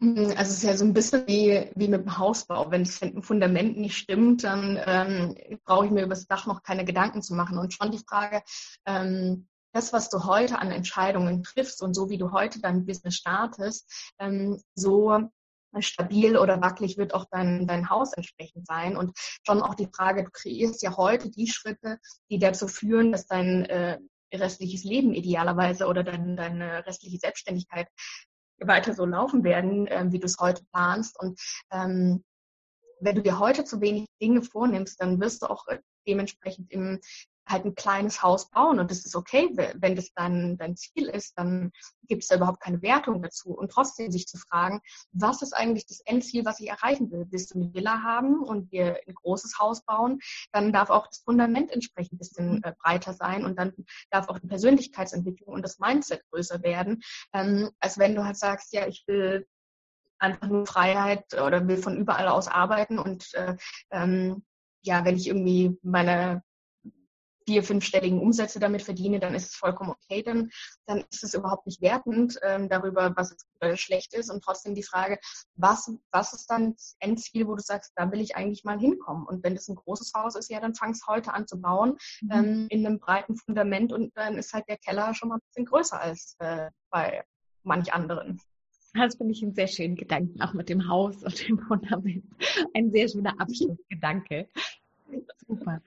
Mhm, 0.00 0.32
also 0.36 0.52
es 0.52 0.58
ist 0.58 0.62
ja 0.62 0.76
so 0.76 0.84
ein 0.84 0.92
bisschen 0.92 1.26
wie, 1.26 1.70
wie 1.74 1.88
mit 1.88 2.02
dem 2.02 2.18
Hausbau. 2.18 2.70
Wenn 2.70 2.84
das 2.84 3.00
Fundament 3.20 3.78
nicht 3.78 3.96
stimmt, 3.96 4.44
dann 4.44 4.78
ähm, 4.86 5.58
brauche 5.64 5.86
ich 5.86 5.90
mir 5.90 6.02
über 6.04 6.14
das 6.14 6.26
Dach 6.26 6.46
noch 6.46 6.62
keine 6.62 6.84
Gedanken 6.84 7.20
zu 7.22 7.34
machen. 7.34 7.58
Und 7.58 7.74
schon 7.74 7.90
die 7.90 8.02
Frage, 8.06 8.42
ähm, 8.86 9.48
das, 9.72 9.92
was 9.92 10.08
du 10.08 10.24
heute 10.24 10.58
an 10.58 10.70
Entscheidungen 10.70 11.42
triffst 11.42 11.82
und 11.82 11.94
so 11.94 12.10
wie 12.10 12.18
du 12.18 12.32
heute 12.32 12.60
dein 12.60 12.86
Business 12.86 13.16
startest, 13.16 14.12
ähm, 14.18 14.62
so 14.74 15.28
stabil 15.80 16.36
oder 16.36 16.62
wackelig 16.62 16.96
wird 16.96 17.12
auch 17.12 17.26
dein, 17.30 17.66
dein 17.66 17.90
Haus 17.90 18.12
entsprechend 18.12 18.66
sein. 18.66 18.96
Und 18.96 19.12
schon 19.46 19.62
auch 19.62 19.74
die 19.74 19.88
Frage, 19.92 20.24
du 20.24 20.30
kreierst 20.30 20.82
ja 20.82 20.96
heute 20.96 21.30
die 21.30 21.48
Schritte, 21.48 21.98
die 22.30 22.38
dazu 22.38 22.68
führen, 22.68 23.12
dass 23.12 23.26
dein 23.26 23.64
äh, 23.66 23.98
restliches 24.32 24.84
Leben 24.84 25.12
idealerweise 25.12 25.86
oder 25.86 26.04
dein, 26.04 26.36
deine 26.36 26.86
restliche 26.86 27.18
Selbstständigkeit 27.18 27.88
weiter 28.60 28.94
so 28.94 29.04
laufen 29.04 29.44
werden, 29.44 29.86
äh, 29.86 30.06
wie 30.10 30.18
du 30.18 30.26
es 30.26 30.38
heute 30.38 30.64
planst. 30.72 31.18
Und 31.20 31.40
ähm, 31.70 32.24
wenn 33.00 33.16
du 33.16 33.22
dir 33.22 33.38
heute 33.38 33.64
zu 33.64 33.80
wenig 33.80 34.06
Dinge 34.20 34.42
vornimmst, 34.42 35.00
dann 35.00 35.20
wirst 35.20 35.42
du 35.42 35.46
auch 35.46 35.66
äh, 35.68 35.78
dementsprechend 36.06 36.70
im 36.70 37.00
halt 37.48 37.64
ein 37.64 37.74
kleines 37.74 38.22
Haus 38.22 38.50
bauen 38.50 38.78
und 38.78 38.90
das 38.90 39.04
ist 39.04 39.16
okay, 39.16 39.50
wenn 39.54 39.96
das 39.96 40.12
dein, 40.14 40.56
dein 40.58 40.76
Ziel 40.76 41.08
ist, 41.08 41.38
dann 41.38 41.72
gibt 42.06 42.22
es 42.22 42.28
da 42.28 42.36
überhaupt 42.36 42.60
keine 42.60 42.82
Wertung 42.82 43.22
dazu. 43.22 43.50
Und 43.50 43.70
trotzdem 43.70 44.10
sich 44.10 44.26
zu 44.26 44.38
fragen, 44.38 44.80
was 45.12 45.42
ist 45.42 45.54
eigentlich 45.54 45.86
das 45.86 46.00
Endziel, 46.00 46.44
was 46.44 46.60
ich 46.60 46.68
erreichen 46.68 47.10
will? 47.10 47.26
Willst 47.30 47.54
du 47.54 47.58
eine 47.60 47.72
Villa 47.74 48.02
haben 48.02 48.42
und 48.42 48.72
dir 48.72 48.98
ein 49.06 49.14
großes 49.14 49.58
Haus 49.58 49.84
bauen? 49.84 50.18
Dann 50.52 50.72
darf 50.72 50.90
auch 50.90 51.06
das 51.06 51.18
Fundament 51.18 51.70
entsprechend 51.70 52.14
ein 52.14 52.18
bisschen 52.18 52.62
äh, 52.64 52.74
breiter 52.82 53.12
sein 53.12 53.44
und 53.44 53.58
dann 53.58 53.72
darf 54.10 54.28
auch 54.28 54.38
die 54.38 54.48
Persönlichkeitsentwicklung 54.48 55.54
und 55.54 55.62
das 55.62 55.78
Mindset 55.78 56.22
größer 56.30 56.62
werden, 56.62 57.00
ähm, 57.32 57.70
als 57.80 57.98
wenn 57.98 58.14
du 58.14 58.24
halt 58.24 58.36
sagst, 58.36 58.72
ja, 58.72 58.86
ich 58.86 59.04
will 59.06 59.46
einfach 60.18 60.48
nur 60.48 60.66
Freiheit 60.66 61.24
oder 61.34 61.66
will 61.68 61.76
von 61.76 61.96
überall 61.96 62.28
aus 62.28 62.48
arbeiten 62.48 62.98
und 62.98 63.32
äh, 63.34 63.56
ähm, 63.90 64.42
ja, 64.82 65.04
wenn 65.04 65.16
ich 65.16 65.28
irgendwie 65.28 65.76
meine 65.82 66.42
vier, 67.48 67.62
fünfstelligen 67.62 68.20
Umsätze 68.20 68.60
damit 68.60 68.82
verdiene, 68.82 69.20
dann 69.20 69.34
ist 69.34 69.46
es 69.46 69.54
vollkommen 69.54 69.92
okay, 69.92 70.22
dann, 70.22 70.50
dann 70.84 71.02
ist 71.10 71.24
es 71.24 71.32
überhaupt 71.32 71.66
nicht 71.66 71.80
wertend 71.80 72.38
ähm, 72.42 72.68
darüber, 72.68 73.14
was 73.16 73.30
gut 73.30 73.38
oder 73.62 73.74
schlecht 73.78 74.12
ist. 74.12 74.30
Und 74.30 74.44
trotzdem 74.44 74.74
die 74.74 74.82
Frage, 74.82 75.18
was, 75.54 75.90
was 76.12 76.34
ist 76.34 76.50
dann 76.50 76.74
das 76.74 76.96
Endziel, 77.00 77.46
wo 77.46 77.54
du 77.54 77.62
sagst, 77.62 77.92
da 77.96 78.12
will 78.12 78.20
ich 78.20 78.36
eigentlich 78.36 78.64
mal 78.64 78.78
hinkommen? 78.78 79.26
Und 79.26 79.42
wenn 79.44 79.54
das 79.54 79.66
ein 79.66 79.76
großes 79.76 80.12
Haus 80.14 80.36
ist, 80.36 80.50
ja, 80.50 80.60
dann 80.60 80.74
fang 80.74 80.90
es 80.90 81.06
heute 81.06 81.32
an 81.32 81.46
zu 81.46 81.58
bauen, 81.58 81.96
mhm. 82.20 82.30
ähm, 82.32 82.66
in 82.68 82.86
einem 82.86 82.98
breiten 82.98 83.34
Fundament 83.34 83.94
und 83.94 84.14
dann 84.14 84.36
ist 84.36 84.52
halt 84.52 84.68
der 84.68 84.76
Keller 84.76 85.14
schon 85.14 85.30
mal 85.30 85.36
ein 85.36 85.46
bisschen 85.48 85.64
größer 85.64 85.98
als 85.98 86.36
äh, 86.40 86.68
bei 86.90 87.24
manch 87.62 87.94
anderen. 87.94 88.42
Das 88.92 89.16
finde 89.16 89.32
ich 89.32 89.42
einen 89.42 89.54
sehr 89.54 89.68
schönen 89.68 89.96
Gedanken, 89.96 90.42
auch 90.42 90.52
mit 90.52 90.68
dem 90.68 90.86
Haus 90.86 91.22
und 91.22 91.48
dem 91.48 91.58
Fundament. 91.60 92.24
Ein 92.74 92.90
sehr 92.90 93.08
schöner 93.08 93.40
Abschlussgedanke. 93.40 94.48
Super. 95.46 95.82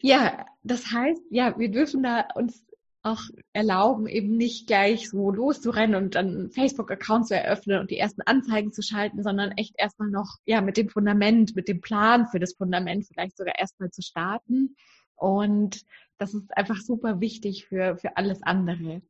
Ja, 0.00 0.46
das 0.62 0.92
heißt, 0.92 1.22
ja, 1.30 1.58
wir 1.58 1.70
dürfen 1.70 2.02
da 2.02 2.26
uns 2.34 2.64
auch 3.02 3.22
erlauben, 3.52 4.06
eben 4.06 4.36
nicht 4.36 4.68
gleich 4.68 5.10
so 5.10 5.30
loszurennen 5.30 5.96
und 5.96 6.14
dann 6.14 6.50
Facebook-Accounts 6.50 7.28
zu 7.28 7.34
eröffnen 7.34 7.80
und 7.80 7.90
die 7.90 7.98
ersten 7.98 8.22
Anzeigen 8.22 8.72
zu 8.72 8.82
schalten, 8.82 9.22
sondern 9.24 9.52
echt 9.52 9.74
erstmal 9.76 10.08
noch, 10.08 10.36
ja, 10.44 10.60
mit 10.60 10.76
dem 10.76 10.88
Fundament, 10.88 11.56
mit 11.56 11.66
dem 11.66 11.80
Plan 11.80 12.28
für 12.28 12.38
das 12.38 12.54
Fundament 12.54 13.06
vielleicht 13.06 13.36
sogar 13.36 13.58
erstmal 13.58 13.90
zu 13.90 14.02
starten. 14.02 14.76
Und 15.16 15.82
das 16.18 16.34
ist 16.34 16.56
einfach 16.56 16.76
super 16.76 17.20
wichtig 17.20 17.66
für, 17.66 17.96
für 17.96 18.16
alles 18.16 18.42
andere. 18.42 19.02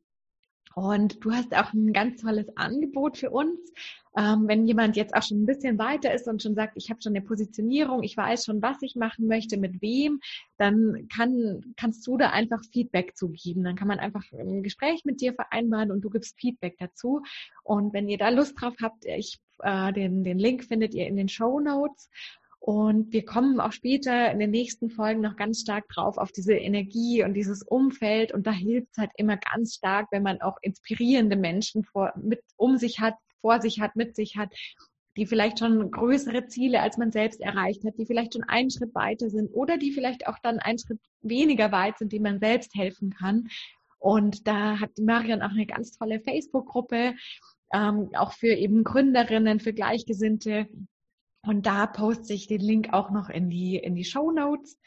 Und 0.75 1.23
du 1.23 1.31
hast 1.31 1.55
auch 1.55 1.73
ein 1.73 1.93
ganz 1.93 2.21
tolles 2.21 2.47
Angebot 2.55 3.17
für 3.17 3.29
uns. 3.29 3.59
Ähm, 4.15 4.47
wenn 4.47 4.67
jemand 4.67 4.95
jetzt 4.95 5.15
auch 5.15 5.23
schon 5.23 5.41
ein 5.41 5.45
bisschen 5.47 5.79
weiter 5.79 6.13
ist 6.13 6.27
und 6.27 6.41
schon 6.41 6.53
sagt, 6.53 6.73
ich 6.75 6.91
habe 6.91 7.01
schon 7.01 7.15
eine 7.15 7.25
Positionierung, 7.25 8.03
ich 8.03 8.15
weiß 8.15 8.45
schon, 8.45 8.61
was 8.61 8.77
ich 8.81 8.95
machen 8.95 9.27
möchte, 9.27 9.57
mit 9.57 9.81
wem, 9.81 10.19
dann 10.57 11.07
kann, 11.15 11.73
kannst 11.77 12.05
du 12.05 12.17
da 12.17 12.29
einfach 12.29 12.61
Feedback 12.71 13.17
zugeben. 13.17 13.63
Dann 13.63 13.75
kann 13.75 13.87
man 13.87 13.99
einfach 13.99 14.23
ein 14.31 14.61
Gespräch 14.61 15.03
mit 15.03 15.19
dir 15.19 15.33
vereinbaren 15.33 15.91
und 15.91 16.01
du 16.01 16.09
gibst 16.11 16.39
Feedback 16.39 16.75
dazu. 16.77 17.23
Und 17.63 17.93
wenn 17.93 18.07
ihr 18.07 18.19
da 18.19 18.29
Lust 18.29 18.59
drauf 18.59 18.75
habt, 18.81 19.05
ich, 19.05 19.39
äh, 19.63 19.91
den, 19.93 20.23
den 20.23 20.37
Link 20.37 20.63
findet 20.63 20.93
ihr 20.93 21.07
in 21.07 21.15
den 21.15 21.29
Show 21.29 21.59
Notes. 21.59 22.09
Und 22.65 23.11
wir 23.11 23.25
kommen 23.25 23.59
auch 23.59 23.73
später 23.73 24.31
in 24.31 24.39
den 24.39 24.51
nächsten 24.51 24.89
Folgen 24.89 25.19
noch 25.19 25.35
ganz 25.35 25.59
stark 25.59 25.85
drauf 25.89 26.17
auf 26.17 26.31
diese 26.31 26.53
Energie 26.53 27.21
und 27.21 27.33
dieses 27.33 27.61
Umfeld. 27.61 28.33
Und 28.33 28.47
da 28.47 28.51
hilft 28.51 28.87
es 28.93 28.99
halt 28.99 29.11
immer 29.17 29.35
ganz 29.35 29.73
stark, 29.73 30.07
wenn 30.11 30.23
man 30.23 30.39
auch 30.41 30.55
inspirierende 30.61 31.35
Menschen 31.35 31.83
vor, 31.83 32.13
mit, 32.15 32.39
um 32.55 32.77
sich 32.77 33.01
hat, 33.01 33.15
vor 33.41 33.59
sich 33.59 33.81
hat, 33.81 33.97
mit 33.97 34.15
sich 34.15 34.37
hat, 34.37 34.49
die 35.17 35.25
vielleicht 35.25 35.59
schon 35.59 35.91
größere 35.91 36.47
Ziele 36.47 36.79
als 36.79 36.97
man 36.97 37.11
selbst 37.11 37.41
erreicht 37.41 37.83
hat, 37.83 37.97
die 37.97 38.05
vielleicht 38.05 38.31
schon 38.31 38.45
einen 38.45 38.71
Schritt 38.71 38.95
weiter 38.95 39.29
sind 39.29 39.49
oder 39.53 39.77
die 39.77 39.91
vielleicht 39.91 40.25
auch 40.27 40.39
dann 40.41 40.59
einen 40.59 40.79
Schritt 40.79 41.01
weniger 41.21 41.73
weit 41.73 41.97
sind, 41.97 42.13
die 42.13 42.21
man 42.21 42.39
selbst 42.39 42.73
helfen 42.75 43.09
kann. 43.09 43.49
Und 43.99 44.47
da 44.47 44.79
hat 44.79 44.91
Marion 45.01 45.41
auch 45.41 45.51
eine 45.51 45.65
ganz 45.65 45.97
tolle 45.97 46.21
Facebook-Gruppe, 46.21 47.13
ähm, 47.73 48.09
auch 48.13 48.31
für 48.31 48.53
eben 48.53 48.85
Gründerinnen, 48.85 49.59
für 49.59 49.73
Gleichgesinnte, 49.73 50.69
und 51.45 51.65
da 51.65 51.87
poste 51.87 52.33
ich 52.33 52.47
den 52.47 52.61
Link 52.61 52.93
auch 52.93 53.11
noch 53.11 53.29
in 53.29 53.49
die, 53.49 53.75
in 53.77 53.95
die 53.95 54.05
Show 54.05 54.31
Notes. 54.31 54.79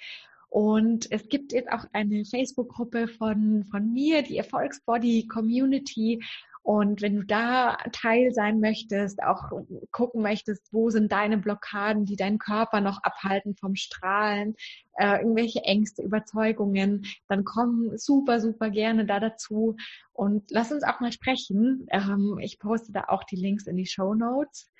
Und 0.49 1.11
es 1.13 1.29
gibt 1.29 1.53
jetzt 1.53 1.71
auch 1.71 1.85
eine 1.93 2.25
Facebook-Gruppe 2.25 3.09
von, 3.09 3.65
von 3.71 3.93
mir, 3.93 4.23
die 4.23 4.39
Erfolgsbody 4.39 5.27
Community. 5.29 6.23
Und 6.63 7.03
wenn 7.03 7.17
du 7.17 7.25
da 7.25 7.77
Teil 7.93 8.33
sein 8.33 8.59
möchtest, 8.59 9.23
auch 9.23 9.53
gucken 9.93 10.23
möchtest, 10.23 10.73
wo 10.73 10.91
sind 10.91 11.13
deine 11.13 11.39
Blockaden, 11.39 12.07
die 12.07 12.17
deinen 12.17 12.39
Körper 12.39 12.81
noch 12.81 13.03
abhalten 13.03 13.55
vom 13.55 13.77
Strahlen, 13.77 14.57
äh, 14.99 15.19
irgendwelche 15.19 15.61
Ängste, 15.61 16.03
Überzeugungen, 16.03 17.07
dann 17.29 17.45
komm 17.45 17.97
super, 17.97 18.41
super 18.41 18.71
gerne 18.71 19.05
da 19.05 19.21
dazu 19.21 19.77
und 20.13 20.51
lass 20.51 20.73
uns 20.73 20.83
auch 20.83 21.01
mal 21.01 21.13
sprechen. 21.13 21.87
Ähm, 21.91 22.39
ich 22.41 22.59
poste 22.59 22.93
da 22.93 23.05
auch 23.09 23.25
die 23.25 23.37
Links 23.37 23.67
in 23.67 23.77
die 23.77 23.87
Show 23.87 24.15
Notes. 24.15 24.73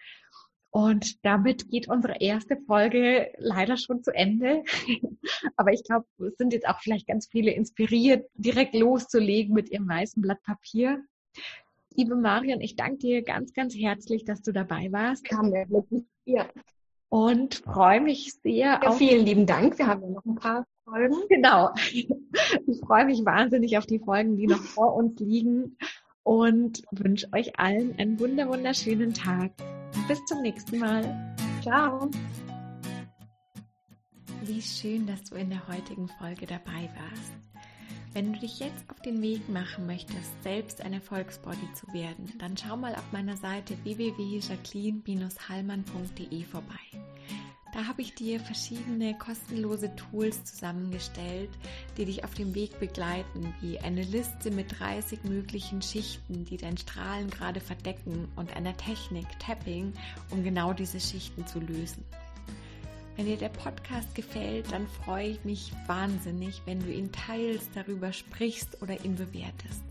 Und 0.77 1.25
damit 1.25 1.71
geht 1.71 1.89
unsere 1.89 2.21
erste 2.21 2.59
Folge 2.67 3.33
leider 3.39 3.79
schon 3.79 4.03
zu 4.03 4.11
Ende. 4.11 4.63
Aber 5.57 5.73
ich 5.73 5.83
glaube, 5.85 6.05
es 6.19 6.37
sind 6.37 6.53
jetzt 6.53 6.69
auch 6.69 6.79
vielleicht 6.81 7.07
ganz 7.07 7.27
viele 7.27 7.51
inspiriert, 7.51 8.29
direkt 8.35 8.75
loszulegen 8.75 9.55
mit 9.55 9.71
ihrem 9.71 9.89
weißen 9.89 10.21
Blatt 10.21 10.43
Papier. 10.43 11.03
Liebe 11.95 12.15
Marion, 12.15 12.61
ich 12.61 12.77
danke 12.77 12.99
dir 12.99 13.23
ganz, 13.23 13.55
ganz 13.55 13.75
herzlich, 13.75 14.27
dass 14.27 14.43
du 14.43 14.53
dabei 14.53 14.93
warst. 14.93 15.25
Kam 15.25 15.51
der 15.51 15.67
ja. 16.27 16.47
Und 17.09 17.55
freue 17.55 18.03
mich 18.03 18.35
sehr 18.43 18.55
ja, 18.55 18.83
auf. 18.83 18.99
Vielen 18.99 19.25
lieben 19.25 19.47
Dank. 19.47 19.79
Wir 19.79 19.87
haben 19.87 20.03
ja 20.03 20.11
noch 20.11 20.27
ein 20.27 20.35
paar 20.35 20.67
Folgen. 20.85 21.17
Genau. 21.31 21.71
Ich 22.67 22.81
freue 22.81 23.07
mich 23.07 23.25
wahnsinnig 23.25 23.79
auf 23.79 23.87
die 23.87 23.99
Folgen, 23.99 24.37
die 24.37 24.47
noch 24.47 24.61
vor 24.61 24.95
uns 24.95 25.19
liegen 25.21 25.79
und 26.23 26.83
wünsche 26.91 27.29
euch 27.33 27.59
allen 27.59 27.99
einen 27.99 28.21
wunder 28.21 28.47
wunderschönen 28.51 29.15
Tag. 29.15 29.53
Bis 30.09 30.25
zum 30.27 30.43
nächsten 30.43 30.79
Mal. 30.79 31.35
Ciao. 31.63 32.11
Wie 34.43 34.63
schön, 34.63 35.07
dass 35.07 35.25
du 35.25 35.35
in 35.35 35.51
der 35.51 35.67
heutigen 35.67 36.09
Folge 36.09 36.47
dabei 36.47 36.89
warst. 36.95 37.33
Wenn 38.13 38.33
du 38.33 38.39
dich 38.39 38.61
jetzt 38.61 38.89
auf 38.89 39.01
den 39.01 39.21
Weg 39.21 39.49
machen 39.49 39.87
möchtest, 39.87 40.41
selbst 40.43 40.81
ein 40.81 40.93
Erfolgsbody 40.95 41.73
zu 41.75 41.93
werden, 41.93 42.33
dann 42.39 42.57
schau 42.57 42.77
mal 42.77 42.95
auf 42.95 43.11
meiner 43.13 43.37
Seite 43.37 43.77
www.jacqueline-hallmann.de 43.85 46.45
vorbei. 46.45 46.86
Da 47.77 47.87
habe 47.87 48.01
ich 48.01 48.15
dir 48.15 48.41
verschiedene 48.41 49.19
kostenlose 49.19 49.95
Tools 49.97 50.43
zusammengestellt, 50.45 51.51
die 51.99 52.07
dich 52.07 52.25
auf 52.25 52.33
dem 52.33 52.55
Weg 52.55 52.81
begleiten, 52.81 53.53
wie 53.61 53.79
eine 53.79 54.03
Liste 54.03 54.51
mit 54.51 54.81
30 54.81 55.25
möglichen 55.25 55.83
Schichten, 55.83 56.47
die 56.47 56.57
dein 56.57 56.79
Strahlen 56.79 57.29
gerade 57.29 57.61
verdecken 57.61 58.29
und 58.35 58.57
einer 58.57 58.75
Technik 58.79 59.27
Tapping, 59.41 59.93
um 60.31 60.43
genau 60.43 60.73
diese 60.73 60.99
Schichten 60.99 61.47
zu 61.47 61.61
lösen. 61.61 62.03
Wenn 63.15 63.27
dir 63.27 63.37
der 63.37 63.51
Podcast 63.51 64.15
gefällt, 64.15 64.73
dann 64.73 64.87
freue 64.87 65.29
ich 65.29 65.45
mich 65.45 65.71
wahnsinnig, 65.87 66.63
wenn 66.65 66.81
du 66.81 66.91
ihn 66.91 67.13
teilst, 67.13 67.69
darüber 67.75 68.11
sprichst 68.15 68.81
oder 68.81 69.05
ihn 69.05 69.17
bewertest. 69.17 69.83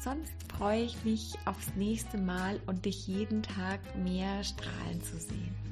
Sonst 0.00 0.34
freue 0.54 0.82
ich 0.82 1.02
mich 1.02 1.32
aufs 1.46 1.74
nächste 1.76 2.18
Mal 2.18 2.60
und 2.66 2.84
dich 2.84 3.06
jeden 3.06 3.42
Tag 3.42 3.80
mehr 3.96 4.44
strahlen 4.44 5.02
zu 5.02 5.16
sehen. 5.18 5.63